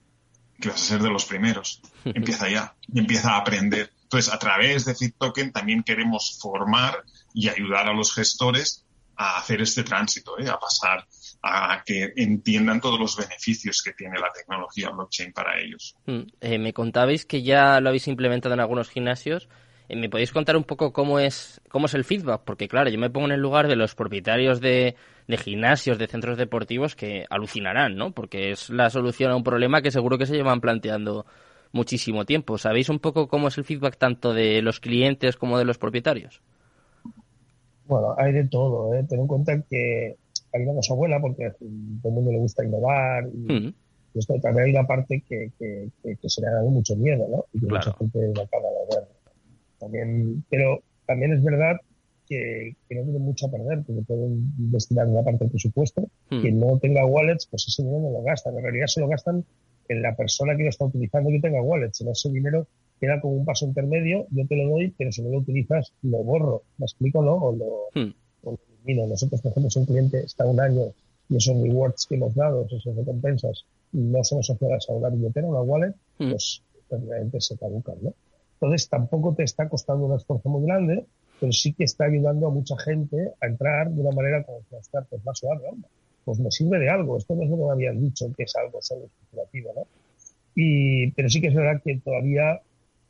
Que 0.60 0.68
vas 0.68 0.82
a 0.82 0.84
ser 0.84 1.02
de 1.02 1.10
los 1.10 1.24
primeros. 1.24 1.82
Empieza 2.04 2.48
ya. 2.48 2.74
Y 2.92 2.98
empieza 2.98 3.32
a 3.32 3.38
aprender. 3.38 3.92
Entonces, 4.02 4.32
a 4.32 4.38
través 4.38 4.84
de 4.84 4.94
FitToken 4.94 5.52
también 5.52 5.82
queremos 5.82 6.38
formar 6.40 7.04
y 7.34 7.48
ayudar 7.48 7.88
a 7.88 7.92
los 7.92 8.14
gestores 8.14 8.85
a 9.16 9.38
hacer 9.38 9.60
este 9.62 9.82
tránsito, 9.82 10.38
¿eh? 10.38 10.48
a 10.48 10.58
pasar 10.58 11.06
a 11.42 11.82
que 11.84 12.12
entiendan 12.16 12.80
todos 12.80 12.98
los 12.98 13.16
beneficios 13.16 13.82
que 13.82 13.92
tiene 13.92 14.18
la 14.18 14.30
tecnología 14.32 14.90
blockchain 14.90 15.32
para 15.32 15.58
ellos. 15.58 15.96
Mm, 16.06 16.20
eh, 16.40 16.58
me 16.58 16.72
contabais 16.72 17.24
que 17.24 17.42
ya 17.42 17.80
lo 17.80 17.88
habéis 17.88 18.08
implementado 18.08 18.54
en 18.54 18.60
algunos 18.60 18.90
gimnasios. 18.90 19.48
Eh, 19.88 19.96
¿Me 19.96 20.08
podéis 20.08 20.32
contar 20.32 20.56
un 20.56 20.64
poco 20.64 20.92
cómo 20.92 21.18
es, 21.20 21.60
cómo 21.68 21.86
es 21.86 21.94
el 21.94 22.04
feedback? 22.04 22.42
Porque 22.44 22.68
claro, 22.68 22.90
yo 22.90 22.98
me 22.98 23.10
pongo 23.10 23.26
en 23.26 23.32
el 23.32 23.40
lugar 23.40 23.68
de 23.68 23.76
los 23.76 23.94
propietarios 23.94 24.60
de, 24.60 24.96
de 25.28 25.36
gimnasios, 25.36 25.98
de 25.98 26.08
centros 26.08 26.36
deportivos 26.36 26.96
que 26.96 27.26
alucinarán, 27.30 27.96
¿no? 27.96 28.10
Porque 28.10 28.50
es 28.50 28.70
la 28.70 28.90
solución 28.90 29.30
a 29.30 29.36
un 29.36 29.44
problema 29.44 29.82
que 29.82 29.90
seguro 29.90 30.18
que 30.18 30.26
se 30.26 30.34
llevan 30.34 30.60
planteando 30.60 31.26
muchísimo 31.72 32.24
tiempo. 32.24 32.58
¿Sabéis 32.58 32.88
un 32.88 32.98
poco 32.98 33.28
cómo 33.28 33.48
es 33.48 33.58
el 33.58 33.64
feedback 33.64 33.96
tanto 33.96 34.32
de 34.32 34.62
los 34.62 34.80
clientes 34.80 35.36
como 35.36 35.58
de 35.58 35.64
los 35.64 35.78
propietarios? 35.78 36.42
Bueno, 37.86 38.14
hay 38.18 38.32
de 38.32 38.44
todo, 38.48 38.94
¿eh? 38.94 39.04
Ten 39.08 39.20
en 39.20 39.26
cuenta 39.26 39.60
que 39.62 40.16
ayudamos 40.52 40.90
a 40.90 40.92
abuela 40.94 41.20
porque 41.20 41.46
a 41.46 41.52
todo 41.52 41.68
el 41.68 42.12
mundo 42.12 42.32
le 42.32 42.38
gusta 42.38 42.64
innovar 42.64 43.28
y, 43.28 43.74
esto 44.14 44.34
también 44.40 44.64
hay 44.64 44.70
una 44.70 44.86
parte 44.86 45.22
que, 45.28 45.52
que, 45.58 45.90
que, 46.02 46.28
se 46.30 46.40
le 46.40 46.48
ha 46.48 46.52
dado 46.52 46.70
mucho 46.70 46.96
miedo, 46.96 47.28
¿no? 47.28 47.44
Y 47.52 47.60
que 47.60 47.66
mucha 47.66 47.92
gente 47.92 48.32
lo 48.34 48.42
acaba 48.42 48.64
de 48.64 48.96
ver. 48.96 49.08
También, 49.78 50.42
pero 50.48 50.80
también 51.04 51.34
es 51.34 51.42
verdad 51.42 51.76
que, 52.26 52.76
no 52.90 53.02
tienen 53.02 53.22
mucho 53.22 53.46
a 53.46 53.50
perder, 53.50 53.82
porque 53.86 54.02
pueden 54.02 54.52
destinar 54.70 55.06
una 55.06 55.22
parte 55.22 55.44
del 55.44 55.50
presupuesto. 55.50 56.08
Mm. 56.30 56.40
Quien 56.40 56.58
no 56.58 56.78
tenga 56.78 57.04
wallets, 57.04 57.46
pues 57.46 57.68
ese 57.68 57.82
dinero 57.82 58.00
no 58.00 58.10
lo 58.10 58.22
gastan. 58.22 58.56
En 58.56 58.62
realidad 58.62 58.86
se 58.86 59.00
lo 59.00 59.08
gastan 59.08 59.44
en 59.88 60.02
la 60.02 60.16
persona 60.16 60.56
que 60.56 60.64
lo 60.64 60.70
está 60.70 60.86
utilizando 60.86 61.30
que 61.30 61.40
tenga 61.40 61.62
wallets. 61.62 62.00
En 62.00 62.08
ese 62.08 62.30
dinero 62.30 62.66
queda 63.00 63.20
como 63.20 63.34
un 63.34 63.44
paso 63.44 63.66
intermedio, 63.66 64.26
yo 64.30 64.46
te 64.46 64.56
lo 64.56 64.70
doy, 64.70 64.94
pero 64.96 65.12
si 65.12 65.22
no 65.22 65.30
lo 65.30 65.38
utilizas, 65.38 65.92
lo 66.02 66.18
borro. 66.18 66.62
¿Me 66.78 66.86
explico, 66.86 67.22
no? 67.22 67.34
O 67.34 67.56
lo, 67.56 68.00
hmm. 68.00 68.54
elimino. 68.84 69.06
Nosotros, 69.06 69.40
por 69.40 69.52
ejemplo, 69.52 69.70
si 69.70 69.78
un 69.78 69.86
cliente 69.86 70.20
está 70.20 70.44
un 70.46 70.60
año 70.60 70.92
y 71.28 71.36
esos 71.36 71.60
rewards 71.60 72.06
que 72.06 72.14
hemos 72.14 72.34
dado, 72.34 72.66
esas 72.66 72.96
recompensas, 72.96 73.64
no 73.92 74.22
son 74.24 74.40
asociadas 74.40 74.88
a 74.88 74.92
una 74.92 75.08
billetera, 75.10 75.46
a 75.46 75.50
una 75.50 75.60
wallet, 75.60 75.94
hmm. 76.18 76.30
pues 76.30 76.62
obviamente 76.90 77.40
se 77.40 77.56
caducan, 77.56 77.96
¿no? 78.02 78.14
Entonces 78.60 78.88
tampoco 78.88 79.34
te 79.34 79.42
está 79.42 79.68
costando 79.68 80.06
un 80.06 80.16
esfuerzo 80.16 80.48
muy 80.48 80.64
grande, 80.64 81.04
pero 81.38 81.52
sí 81.52 81.74
que 81.74 81.84
está 81.84 82.06
ayudando 82.06 82.46
a 82.46 82.50
mucha 82.50 82.76
gente 82.78 83.32
a 83.40 83.46
entrar 83.46 83.90
de 83.90 84.00
una 84.00 84.12
manera 84.12 84.42
como 84.44 84.60
estar 84.80 85.04
pues 85.06 85.22
más 85.24 85.38
suave, 85.38 85.62
Pues 86.24 86.38
me 86.40 86.50
sirve 86.50 86.78
de 86.78 86.88
algo. 86.88 87.18
Esto 87.18 87.34
no 87.34 87.42
es 87.42 87.50
lo 87.50 87.56
que 87.56 87.64
me 87.64 87.72
habían 87.72 88.00
dicho, 88.00 88.32
que 88.34 88.44
es 88.44 88.56
algo 88.56 88.80
solo 88.80 89.04
especulativo, 89.04 89.72
¿no? 89.76 89.86
Y, 90.54 91.10
pero 91.12 91.28
sí 91.28 91.42
que 91.42 91.48
es 91.48 91.54
verdad 91.54 91.82
que 91.84 91.98
todavía 91.98 92.62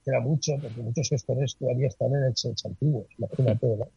queda 0.07 0.21
mucho, 0.21 0.53
porque 0.63 0.81
muchos 0.81 1.09
gestores 1.09 1.57
todavía 1.57 1.89
están 1.89 2.15
en 2.15 2.31
Excel 2.31 2.55
antiguos, 2.65 3.07
imagínate, 3.19 3.67
¿no? 3.67 3.89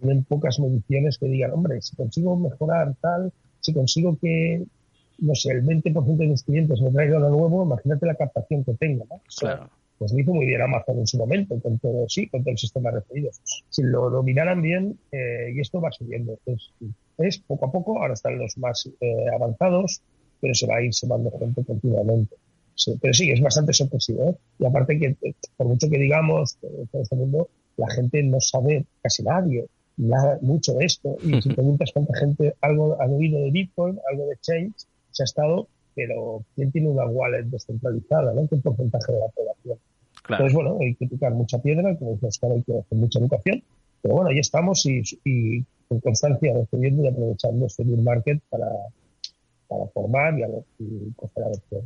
Tienen 0.00 0.24
pocas 0.24 0.58
mediciones 0.58 1.18
que 1.18 1.26
digan, 1.26 1.52
hombre, 1.52 1.82
si 1.82 1.94
consigo 1.94 2.34
mejorar 2.36 2.94
tal, 3.02 3.30
si 3.60 3.74
consigo 3.74 4.16
que, 4.18 4.64
no 5.18 5.34
sé, 5.34 5.52
el 5.52 5.62
20% 5.62 6.16
de 6.16 6.26
mis 6.26 6.42
clientes 6.42 6.80
me 6.80 6.90
traigan 6.90 7.20
lo 7.20 7.28
nuevo, 7.28 7.62
imagínate 7.64 8.06
la 8.06 8.14
captación 8.14 8.64
que 8.64 8.72
tengo, 8.74 9.06
¿no? 9.10 9.20
claro. 9.38 9.68
Pues 9.98 10.14
lo 10.14 10.20
hizo 10.20 10.32
muy 10.32 10.46
bien 10.46 10.62
Amazon 10.62 10.98
en 10.98 11.06
su 11.06 11.18
momento, 11.18 11.60
con 11.60 11.78
todo, 11.78 12.08
sí, 12.08 12.26
con 12.30 12.42
todo 12.42 12.52
el 12.52 12.56
sistema 12.56 12.90
referido. 12.90 13.32
Si 13.68 13.82
lo 13.82 14.08
dominaran 14.08 14.62
bien, 14.62 14.98
eh, 15.12 15.52
y 15.54 15.60
esto 15.60 15.78
va 15.78 15.92
subiendo, 15.92 16.38
pues 16.42 16.70
es 17.18 17.38
poco 17.40 17.66
a 17.66 17.70
poco, 17.70 18.00
ahora 18.00 18.14
están 18.14 18.38
los 18.38 18.56
más 18.56 18.88
eh, 18.98 19.26
avanzados, 19.34 20.00
pero 20.40 20.54
se 20.54 20.66
va 20.66 20.76
a 20.76 20.82
ir 20.82 20.94
sumando 20.94 21.30
gente 21.38 21.62
continuamente 21.66 22.34
pero 23.00 23.14
sí, 23.14 23.30
es 23.30 23.40
bastante 23.40 23.72
sorpresivo. 23.72 24.30
¿eh? 24.30 24.36
Y 24.58 24.66
aparte 24.66 24.98
que, 24.98 25.16
por 25.56 25.66
mucho 25.68 25.88
que 25.88 25.98
digamos, 25.98 26.56
todo 26.56 27.02
este 27.02 27.16
mundo, 27.16 27.48
la 27.76 27.88
gente 27.90 28.22
no 28.22 28.40
sabe 28.40 28.84
casi 29.02 29.22
nadie 29.22 29.66
nada, 30.00 30.38
mucho 30.40 30.74
de 30.74 30.84
esto. 30.86 31.16
Y 31.22 31.40
si 31.42 31.48
preguntas 31.54 31.90
cuánta 31.92 32.16
gente 32.18 32.54
algo 32.60 33.00
ha 33.00 33.06
oído 33.06 33.40
de 33.40 33.50
Bitcoin, 33.50 33.98
algo 34.10 34.26
de 34.26 34.36
Change, 34.40 34.74
se 35.10 35.22
ha 35.22 35.24
estado, 35.24 35.68
pero 35.94 36.44
¿quién 36.54 36.72
tiene 36.72 36.88
una 36.88 37.06
wallet 37.06 37.44
descentralizada? 37.44 38.32
¿no? 38.32 38.48
¿Qué 38.48 38.56
porcentaje 38.56 39.12
de 39.12 39.18
la 39.18 39.28
población? 39.28 39.78
Entonces, 40.28 40.54
bueno, 40.54 40.78
hay 40.80 40.94
que 40.94 41.06
picar 41.06 41.32
mucha 41.32 41.58
piedra, 41.60 41.96
como 41.96 42.12
decía 42.12 42.28
Oscar, 42.28 42.52
hay 42.52 42.62
que 42.62 42.78
hacer 42.78 42.98
mucha 42.98 43.18
educación. 43.18 43.62
Pero 44.02 44.14
bueno, 44.14 44.30
ahí 44.30 44.38
estamos 44.38 44.86
y, 44.86 45.02
y 45.24 45.64
con 45.88 46.00
constancia 46.00 46.54
recibiendo 46.54 47.02
y 47.04 47.08
aprovechando 47.08 47.66
este 47.66 47.84
bull 47.84 48.02
market 48.02 48.40
para, 48.48 48.66
para 49.68 49.86
formar 49.88 50.38
y, 50.38 50.42
a, 50.42 50.48
y 50.78 51.10
coger 51.16 51.44
adopción. 51.44 51.82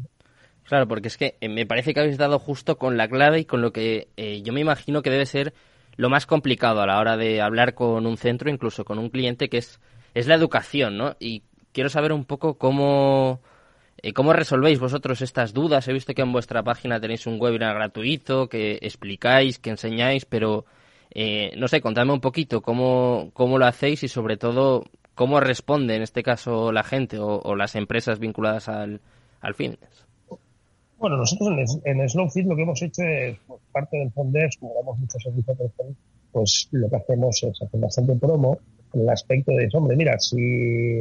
Claro, 0.65 0.89
porque 0.89 1.09
es 1.09 1.17
que 1.19 1.37
eh, 1.41 1.49
me 1.49 1.67
parece 1.67 1.93
que 1.93 2.01
habéis 2.01 2.17
dado 2.17 2.39
justo 2.39 2.79
con 2.79 2.97
la 2.97 3.09
clave 3.09 3.41
y 3.41 3.45
con 3.45 3.61
lo 3.61 3.73
que 3.73 4.09
eh, 4.17 4.43
yo 4.43 4.53
me 4.53 4.61
imagino 4.61 5.03
que 5.03 5.11
debe 5.11 5.27
ser 5.27 5.53
lo 5.97 6.09
más 6.09 6.27
complicado 6.27 6.81
a 6.81 6.87
la 6.87 6.99
hora 6.99 7.17
de 7.17 7.41
hablar 7.43 7.75
con 7.75 8.07
un 8.07 8.17
centro, 8.17 8.51
incluso 8.51 8.85
con 8.85 8.99
un 8.99 9.11
cliente, 9.11 9.49
que 9.49 9.59
es, 9.59 9.79
es 10.15 10.27
la 10.27 10.35
educación, 10.35 10.97
¿no? 10.97 11.17
Y 11.21 11.43
quiero 11.73 11.91
saber 11.91 12.13
un 12.13 12.25
poco 12.25 12.55
cómo, 12.55 13.43
eh, 14.03 14.13
cómo 14.15 14.33
resolvéis 14.33 14.81
vosotros 14.81 15.21
estas 15.21 15.53
dudas. 15.53 15.87
He 15.87 15.93
visto 15.93 16.15
que 16.15 16.23
en 16.23 16.33
vuestra 16.33 16.63
página 16.63 16.99
tenéis 16.99 17.27
un 17.27 17.41
webinar 17.41 17.75
gratuito, 17.75 18.49
que 18.49 18.79
explicáis, 18.81 19.59
que 19.59 19.71
enseñáis, 19.71 20.25
pero 20.25 20.65
no 21.57 21.69
sé, 21.69 21.81
contadme 21.81 22.13
un 22.13 22.21
poquito 22.21 22.61
cómo, 22.61 23.31
cómo 23.35 23.57
lo 23.59 23.67
hacéis 23.67 24.03
y 24.03 24.09
sobre 24.09 24.37
todo 24.37 24.85
cómo 25.15 25.39
responde 25.39 25.95
en 25.95 26.03
este 26.03 26.25
caso 26.25 26.73
la 26.73 26.83
gente 26.83 27.19
o, 27.21 27.55
las 27.55 27.77
empresas 27.77 28.19
vinculadas 28.19 28.69
al, 28.69 29.01
al. 29.41 29.55
Bueno, 30.99 31.17
nosotros 31.17 31.81
en, 31.85 32.01
en 32.01 32.09
Slowfit 32.09 32.47
lo 32.47 32.57
que 32.57 32.63
hemos 32.63 32.81
hecho 32.83 33.03
es, 33.03 33.37
pues, 33.47 33.61
parte 33.73 33.99
del 33.99 34.11
Fondex, 34.13 34.57
como 34.59 34.75
damos 34.75 34.99
muchos 34.99 35.23
servicios 35.23 35.57
pues 36.35 36.69
lo 36.73 36.91
que 36.91 36.97
hacemos 36.97 37.43
es 37.45 37.63
hacer 37.63 37.81
bastante 37.81 38.15
promo 38.17 38.59
en 38.93 39.03
el 39.03 39.09
aspecto 39.09 39.53
de, 39.53 39.69
hombre, 39.73 39.97
mira, 39.97 40.19
si 40.19 41.01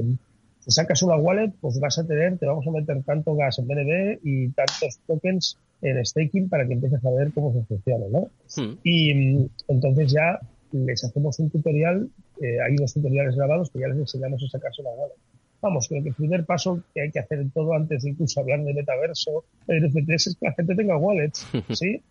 sacas 0.68 1.02
una 1.04 1.18
wallet, 1.18 1.52
pues 1.60 1.80
vas 1.80 1.98
a 1.98 2.06
tener, 2.06 2.38
te 2.38 2.46
vamos 2.46 2.66
a 2.68 2.72
meter 2.72 3.04
tanto 3.04 3.36
gas 3.36 3.60
en 3.60 3.68
BNB 3.68 4.20
y 4.24 4.50
tantos 4.50 5.00
tokens 5.08 5.58
en 5.82 6.06
staking 6.06 6.50
para 6.50 6.66
que 6.68 6.74
empieces 6.74 7.04
a 7.04 7.10
ver 7.10 7.32
cómo 7.34 7.52
se 7.52 7.64
funciona, 7.64 8.06
¿no? 8.12 8.30
Hmm. 8.56 8.78
Y 8.84 9.50
entonces 9.68 10.12
ya 10.12 10.40
les 10.72 11.04
hacemos 11.04 11.38
un 11.40 11.50
tutorial, 11.50 12.10
eh, 12.42 12.58
hay 12.62 12.76
unos 12.78 12.94
tutoriales 12.94 13.36
grabados 13.36 13.70
que 13.72 13.80
ya 13.80 13.88
les 13.88 13.98
enseñamos 13.98 14.44
a 14.44 14.48
sacarse 14.50 14.82
una 14.82 14.92
wallet. 14.92 15.16
Vamos, 15.64 15.88
creo 15.88 16.04
que 16.04 16.10
el 16.10 16.16
primer 16.16 16.46
paso 16.46 16.84
que 16.94 17.02
hay 17.02 17.12
que 17.12 17.20
hacer 17.20 17.40
en 17.40 17.50
todo 17.50 17.74
antes 17.74 18.04
de 18.04 18.10
incluso 18.10 18.42
hablar 18.42 18.62
de 18.64 18.74
metaverso, 18.74 19.46
de 19.66 19.80
NFTs, 19.80 20.28
es 20.28 20.36
que 20.36 20.48
la 20.48 20.54
gente 20.54 20.76
tenga 20.76 20.98
wallets, 20.98 21.48
¿sí? 21.72 22.02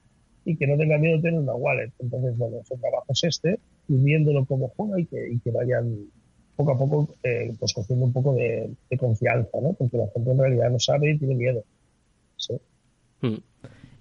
y 0.47 0.57
que 0.57 0.67
no 0.67 0.79
tenga 0.79 0.97
miedo 0.97 1.17
de 1.17 1.23
tener 1.23 1.39
una 1.39 1.55
wallet. 1.55 1.93
Entonces, 1.99 2.37
bueno, 2.39 2.57
su 2.65 2.77
trabajo 2.79 3.05
es 3.09 3.25
este, 3.25 3.59
y 3.89 3.97
viéndolo 3.97 4.47
como 4.47 4.69
juega 4.69 4.99
y 4.99 5.05
que, 5.05 5.33
y 5.33 5.39
que 5.41 5.51
vayan 5.51 6.07
poco 6.57 6.73
a 6.73 6.79
poco 6.79 7.15
eh, 7.23 7.53
pues 7.59 7.75
cogiendo 7.75 8.07
un 8.07 8.13
poco 8.15 8.35
de, 8.35 8.75
confianza, 8.99 9.61
¿no? 9.61 9.75
Porque 9.75 9.99
la 9.99 10.09
gente 10.15 10.31
en 10.31 10.39
realidad 10.39 10.71
no 10.71 10.79
sabe 10.79 11.11
y 11.11 11.19
tiene 11.19 11.35
miedo. 11.35 11.63
Hmm. 13.21 13.37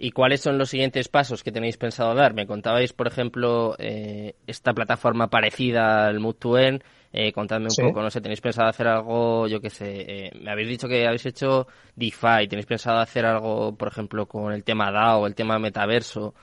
¿Y 0.04 0.14
cuáles 0.14 0.42
son 0.42 0.58
los 0.58 0.72
siguientes 0.72 1.10
pasos 1.10 1.44
que 1.44 1.52
tenéis 1.52 1.78
pensado 1.78 2.16
dar? 2.16 2.34
Me 2.34 2.48
contabais, 2.48 2.92
por 2.92 3.06
ejemplo, 3.06 3.76
eh, 3.78 4.34
esta 4.48 4.74
plataforma 4.74 5.28
parecida 5.30 6.08
al 6.08 6.20
Move2N. 6.20 6.82
Eh, 7.14 7.32
contadme 7.32 7.68
un 7.68 7.76
poco, 7.88 8.02
no 8.02 8.10
sé, 8.10 8.20
¿tenéis 8.20 8.42
pensado 8.42 8.68
hacer 8.68 8.88
algo, 8.88 9.46
yo 9.48 9.62
qué 9.62 9.70
sé, 9.70 10.06
eh, 10.08 10.32
me 10.42 10.50
habéis 10.50 10.70
dicho 10.70 10.88
que 10.88 11.06
habéis 11.06 11.28
hecho 11.28 11.68
DeFi, 11.96 12.48
¿tenéis 12.50 12.66
pensado 12.66 12.98
hacer 12.98 13.28
algo, 13.28 13.76
por 13.76 13.90
ejemplo, 13.90 14.26
con 14.26 14.52
el 14.54 14.64
tema 14.64 14.92
DAO, 14.92 15.28
el 15.28 15.36
tema 15.36 15.60
metaverso? 15.60 16.34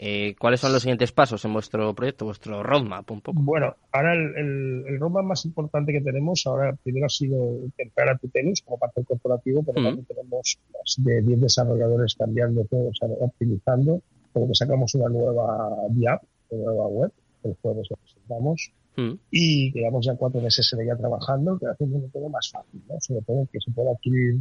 Eh, 0.00 0.36
¿Cuáles 0.38 0.60
son 0.60 0.72
los 0.72 0.82
siguientes 0.82 1.10
pasos 1.10 1.44
en 1.44 1.52
vuestro 1.52 1.92
proyecto, 1.92 2.24
vuestro 2.24 2.62
roadmap 2.62 3.10
un 3.10 3.20
poco? 3.20 3.42
Bueno, 3.42 3.74
ahora 3.90 4.14
el, 4.14 4.84
el, 4.86 5.00
roadmap 5.00 5.24
más 5.24 5.44
importante 5.44 5.92
que 5.92 6.00
tenemos, 6.00 6.46
ahora 6.46 6.72
primero 6.84 7.06
ha 7.06 7.08
sido 7.08 7.58
entrar 7.76 8.08
a 8.10 8.16
Tutelus 8.16 8.62
como 8.62 8.78
parte 8.78 9.00
del 9.00 9.06
corporativo, 9.06 9.64
pero 9.64 9.82
también 9.82 10.04
tenemos 10.04 10.58
más 10.72 10.94
de 10.98 11.20
10 11.22 11.40
desarrolladores 11.40 12.14
cambiando 12.14 12.64
todo, 12.66 12.90
o 12.90 12.94
sea, 12.94 13.08
optimizando, 13.08 14.00
porque 14.32 14.54
sacamos 14.54 14.94
una 14.94 15.08
nueva 15.08 15.66
app, 16.12 16.22
una 16.50 16.64
nueva 16.64 16.86
web, 16.86 17.12
el 17.42 17.56
jueves 17.60 17.88
lo 17.90 17.96
presentamos, 17.96 18.72
y 19.30 19.72
llevamos 19.72 20.06
ya 20.06 20.14
cuatro 20.14 20.40
meses 20.40 20.72
en 20.74 20.80
ella 20.82 20.96
trabajando, 20.96 21.58
que 21.58 21.66
haciendo 21.66 22.06
todo 22.12 22.28
más 22.28 22.50
fácil, 22.50 22.82
¿no? 22.88 22.94
sobre 23.00 23.22
todo 23.22 23.48
que 23.52 23.58
se 23.60 23.72
pueda 23.72 23.90
adquirir 23.92 24.36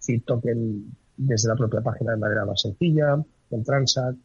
Fit 0.00 0.24
Token 0.24 0.84
desde 1.16 1.48
la 1.48 1.56
propia 1.56 1.80
página 1.80 2.12
de 2.12 2.18
manera 2.18 2.44
más 2.44 2.60
sencilla, 2.60 3.16
con 3.50 3.64
Transact, 3.64 4.18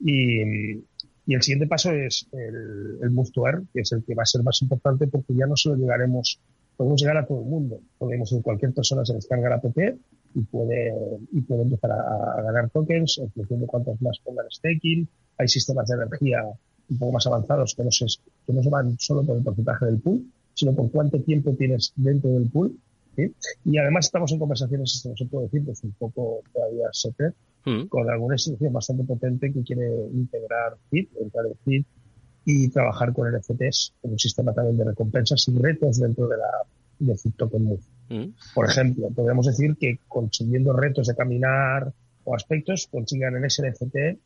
y, 0.00 0.84
y 1.28 1.34
el 1.34 1.42
siguiente 1.42 1.66
paso 1.66 1.92
es 1.92 2.26
el, 2.32 2.98
el 3.02 3.14
to 3.32 3.42
que 3.74 3.80
es 3.82 3.92
el 3.92 4.02
que 4.02 4.14
va 4.14 4.22
a 4.22 4.26
ser 4.26 4.42
más 4.42 4.62
importante 4.62 5.06
porque 5.08 5.34
ya 5.34 5.46
no 5.46 5.56
solo 5.56 5.76
llegaremos, 5.76 6.40
podemos 6.74 6.98
llegar 7.02 7.18
a 7.18 7.26
todo 7.26 7.40
el 7.40 7.44
mundo. 7.44 7.80
Podemos, 7.98 8.34
cualquier 8.42 8.72
persona 8.72 9.04
se 9.04 9.12
descarga 9.12 9.50
la 9.50 9.56
app 9.56 9.76
y 10.34 10.40
puede, 10.40 10.90
y 11.32 11.42
puede 11.42 11.62
empezar 11.62 11.92
a, 11.92 12.40
ganar 12.40 12.70
tokens 12.70 13.18
en 13.18 13.30
función 13.30 13.60
de 13.60 13.66
cuántos 13.66 14.00
más 14.00 14.18
pongan 14.20 14.46
staking. 14.50 15.06
Hay 15.36 15.48
sistemas 15.48 15.88
de 15.88 15.96
energía 15.96 16.44
un 16.88 16.98
poco 16.98 17.12
más 17.12 17.26
avanzados 17.26 17.74
que 17.74 17.84
no 17.84 17.90
se, 17.90 18.06
que 18.46 18.52
no 18.54 18.62
se 18.62 18.70
van 18.70 18.98
solo 18.98 19.22
por 19.22 19.36
el 19.36 19.42
porcentaje 19.42 19.84
del 19.84 19.98
pool, 19.98 20.24
sino 20.54 20.72
por 20.72 20.90
cuánto 20.90 21.20
tiempo 21.20 21.52
tienes 21.52 21.92
dentro 21.96 22.30
del 22.30 22.48
pool. 22.48 22.74
Y 23.64 23.76
además 23.76 24.06
estamos 24.06 24.32
en 24.32 24.38
conversaciones, 24.38 24.94
esto 24.94 25.10
no 25.10 25.16
se 25.16 25.26
puede 25.26 25.44
decir, 25.44 25.62
pues 25.62 25.84
un 25.84 25.92
poco 25.98 26.40
todavía 26.54 26.88
secret, 26.92 27.34
Mm. 27.68 27.88
con 27.88 28.08
alguna 28.08 28.34
institución 28.34 28.72
bastante 28.72 29.04
potente 29.04 29.52
que 29.52 29.62
quiere 29.62 29.86
integrar 30.12 30.78
FIT, 30.90 31.10
entrar 31.20 31.46
en 31.46 31.54
FIT 31.64 31.86
y 32.46 32.68
trabajar 32.70 33.12
con 33.12 33.30
NFTs 33.30 33.94
en 34.02 34.12
un 34.12 34.18
sistema 34.18 34.54
también 34.54 34.78
de 34.78 34.84
recompensas 34.84 35.46
y 35.48 35.58
retos 35.58 36.00
dentro 36.00 36.26
de 36.28 36.38
la 36.38 36.48
de 36.98 37.16
FIT 37.16 37.36
Token 37.36 37.62
Move. 37.62 37.82
Mm. 38.08 38.28
Por 38.54 38.66
ejemplo, 38.66 39.10
podríamos 39.10 39.46
decir 39.46 39.76
que 39.78 39.98
consiguiendo 40.08 40.72
retos 40.72 41.08
de 41.08 41.14
caminar 41.14 41.92
o 42.24 42.34
aspectos 42.34 42.88
consigan 42.90 43.36
en 43.36 43.44
ese 43.44 43.68
NFT 43.68 43.96
eh, 43.96 44.18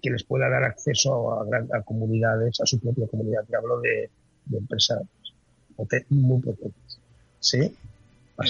que 0.00 0.10
les 0.10 0.22
pueda 0.22 0.48
dar 0.48 0.62
acceso 0.62 1.32
a, 1.32 1.44
a, 1.72 1.82
comunidades, 1.82 2.60
a 2.60 2.66
su 2.66 2.78
propia 2.78 3.08
comunidad. 3.08 3.44
Te 3.48 3.56
hablo 3.56 3.80
de, 3.80 4.10
de 4.46 4.58
empresas 4.58 5.02
muy 6.10 6.40
potentes. 6.40 7.00
¿Sí? 7.40 7.74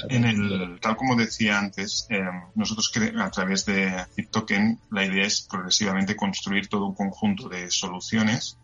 En 0.08 0.24
el, 0.24 0.78
tal 0.80 0.96
como 0.96 1.16
decía 1.16 1.58
antes, 1.58 2.06
eh, 2.10 2.22
nosotros 2.54 2.92
a 3.18 3.30
través 3.30 3.66
de 3.66 4.06
ZipToken 4.14 4.80
la 4.90 5.04
idea 5.04 5.24
es 5.24 5.42
progresivamente 5.42 6.16
construir 6.16 6.68
todo 6.68 6.86
un 6.86 6.94
conjunto 6.94 7.48
de 7.48 7.70
soluciones 7.70 8.58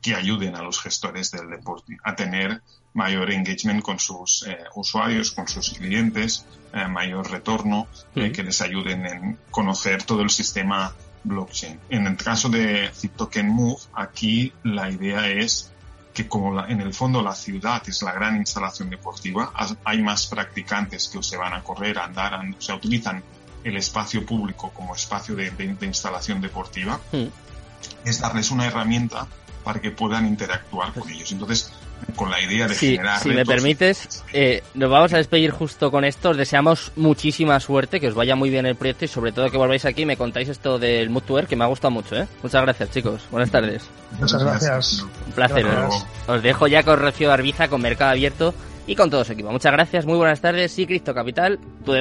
que 0.00 0.14
ayuden 0.14 0.54
a 0.54 0.62
los 0.62 0.80
gestores 0.80 1.32
del 1.32 1.50
deporte 1.50 1.96
a 2.04 2.14
tener 2.14 2.62
mayor 2.94 3.32
engagement 3.32 3.82
con 3.82 3.98
sus 3.98 4.46
eh, 4.46 4.56
usuarios, 4.76 5.32
con 5.32 5.48
sus 5.48 5.70
clientes, 5.70 6.46
eh, 6.72 6.86
mayor 6.86 7.30
retorno, 7.30 7.88
que 8.14 8.42
les 8.42 8.60
ayuden 8.60 9.06
en 9.06 9.38
conocer 9.50 10.04
todo 10.04 10.22
el 10.22 10.30
sistema 10.30 10.94
blockchain. 11.24 11.80
En 11.88 12.06
el 12.06 12.16
caso 12.16 12.48
de 12.48 12.90
ZipToken 12.94 13.48
Move, 13.48 13.80
aquí 13.92 14.52
la 14.62 14.90
idea 14.90 15.28
es 15.28 15.72
que 16.18 16.26
como 16.26 16.66
en 16.66 16.80
el 16.80 16.92
fondo 16.92 17.22
la 17.22 17.32
ciudad 17.32 17.80
es 17.86 18.02
la 18.02 18.10
gran 18.10 18.34
instalación 18.34 18.90
deportiva, 18.90 19.52
hay 19.84 20.02
más 20.02 20.26
practicantes 20.26 21.08
que 21.08 21.22
se 21.22 21.36
van 21.36 21.52
a 21.52 21.62
correr, 21.62 21.96
a 21.96 22.06
andar, 22.06 22.34
o 22.34 22.60
sea, 22.60 22.74
utilizan 22.74 23.22
el 23.62 23.76
espacio 23.76 24.26
público 24.26 24.72
como 24.74 24.96
espacio 24.96 25.36
de, 25.36 25.76
instalación 25.82 26.40
deportiva, 26.40 26.98
mm. 27.12 27.26
es 28.04 28.20
darles 28.20 28.50
una 28.50 28.66
herramienta 28.66 29.28
para 29.62 29.80
que 29.80 29.92
puedan 29.92 30.26
interactuar 30.26 30.92
con 30.92 31.08
ellos. 31.08 31.30
Entonces, 31.30 31.70
con 32.16 32.30
la 32.30 32.40
idea 32.40 32.66
de 32.66 32.74
generar. 32.74 33.20
Si 33.20 33.30
me 33.30 33.44
permites, 33.44 34.24
eh, 34.32 34.62
nos 34.74 34.90
vamos 34.90 35.12
a 35.12 35.18
despedir 35.18 35.50
justo 35.50 35.90
con 35.90 36.04
esto. 36.04 36.30
Os 36.30 36.36
deseamos 36.36 36.92
muchísima 36.96 37.58
suerte, 37.60 38.00
que 38.00 38.08
os 38.08 38.14
vaya 38.14 38.34
muy 38.34 38.50
bien 38.50 38.66
el 38.66 38.76
proyecto 38.76 39.04
y 39.04 39.08
sobre 39.08 39.32
todo 39.32 39.50
que 39.50 39.56
volváis 39.56 39.84
aquí 39.84 40.02
y 40.02 40.06
me 40.06 40.16
contáis 40.16 40.48
esto 40.48 40.78
del 40.78 41.10
Mood 41.10 41.46
que 41.48 41.56
me 41.56 41.64
ha 41.64 41.68
gustado 41.68 41.90
mucho. 41.90 42.16
¿eh? 42.16 42.26
Muchas 42.42 42.62
gracias, 42.62 42.90
chicos. 42.90 43.22
Buenas 43.30 43.50
tardes. 43.50 43.88
Muchas 44.18 44.42
gracias. 44.42 45.06
Un 45.26 45.32
placer. 45.32 45.66
Os 46.26 46.42
dejo 46.42 46.66
ya 46.66 46.82
con 46.82 46.98
Rocío 46.98 47.32
Arbiza, 47.32 47.68
con 47.68 47.80
Mercado 47.80 48.10
Abierto 48.10 48.54
y 48.86 48.96
con 48.96 49.10
todo 49.10 49.24
su 49.24 49.32
equipo. 49.32 49.52
Muchas 49.52 49.72
gracias, 49.72 50.06
muy 50.06 50.16
buenas 50.16 50.40
tardes 50.40 50.76
y 50.78 50.86
Cristo 50.86 51.14
Capital, 51.14 51.58
tu 51.84 51.92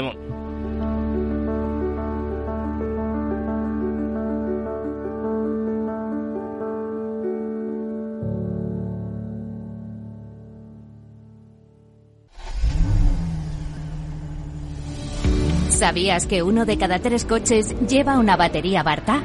¿Sabías 15.78 16.26
que 16.26 16.42
uno 16.42 16.66
de 16.66 16.76
cada 16.80 16.98
tres 16.98 17.24
coches 17.24 17.76
lleva 17.88 18.18
una 18.18 18.36
batería 18.36 18.82
Barta? 18.82 19.22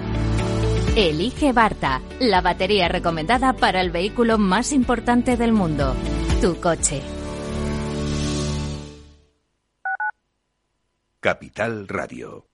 Elige 0.94 1.50
Barta, 1.54 2.02
la 2.20 2.42
batería 2.42 2.88
recomendada 2.88 3.54
para 3.54 3.80
el 3.80 3.90
vehículo 3.90 4.36
más 4.36 4.74
importante 4.74 5.38
del 5.38 5.54
mundo, 5.54 5.94
tu 6.42 6.60
coche. 6.60 7.00
Capital 11.20 11.88
Radio. 11.88 12.46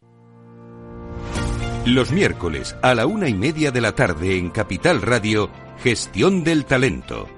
Los 1.84 2.12
miércoles 2.12 2.76
a 2.82 2.94
la 2.94 3.04
una 3.06 3.28
y 3.28 3.34
media 3.34 3.72
de 3.72 3.80
la 3.80 3.96
tarde 3.96 4.38
en 4.38 4.50
Capital 4.50 5.02
Radio, 5.02 5.50
Gestión 5.82 6.44
del 6.44 6.66
Talento 6.66 7.37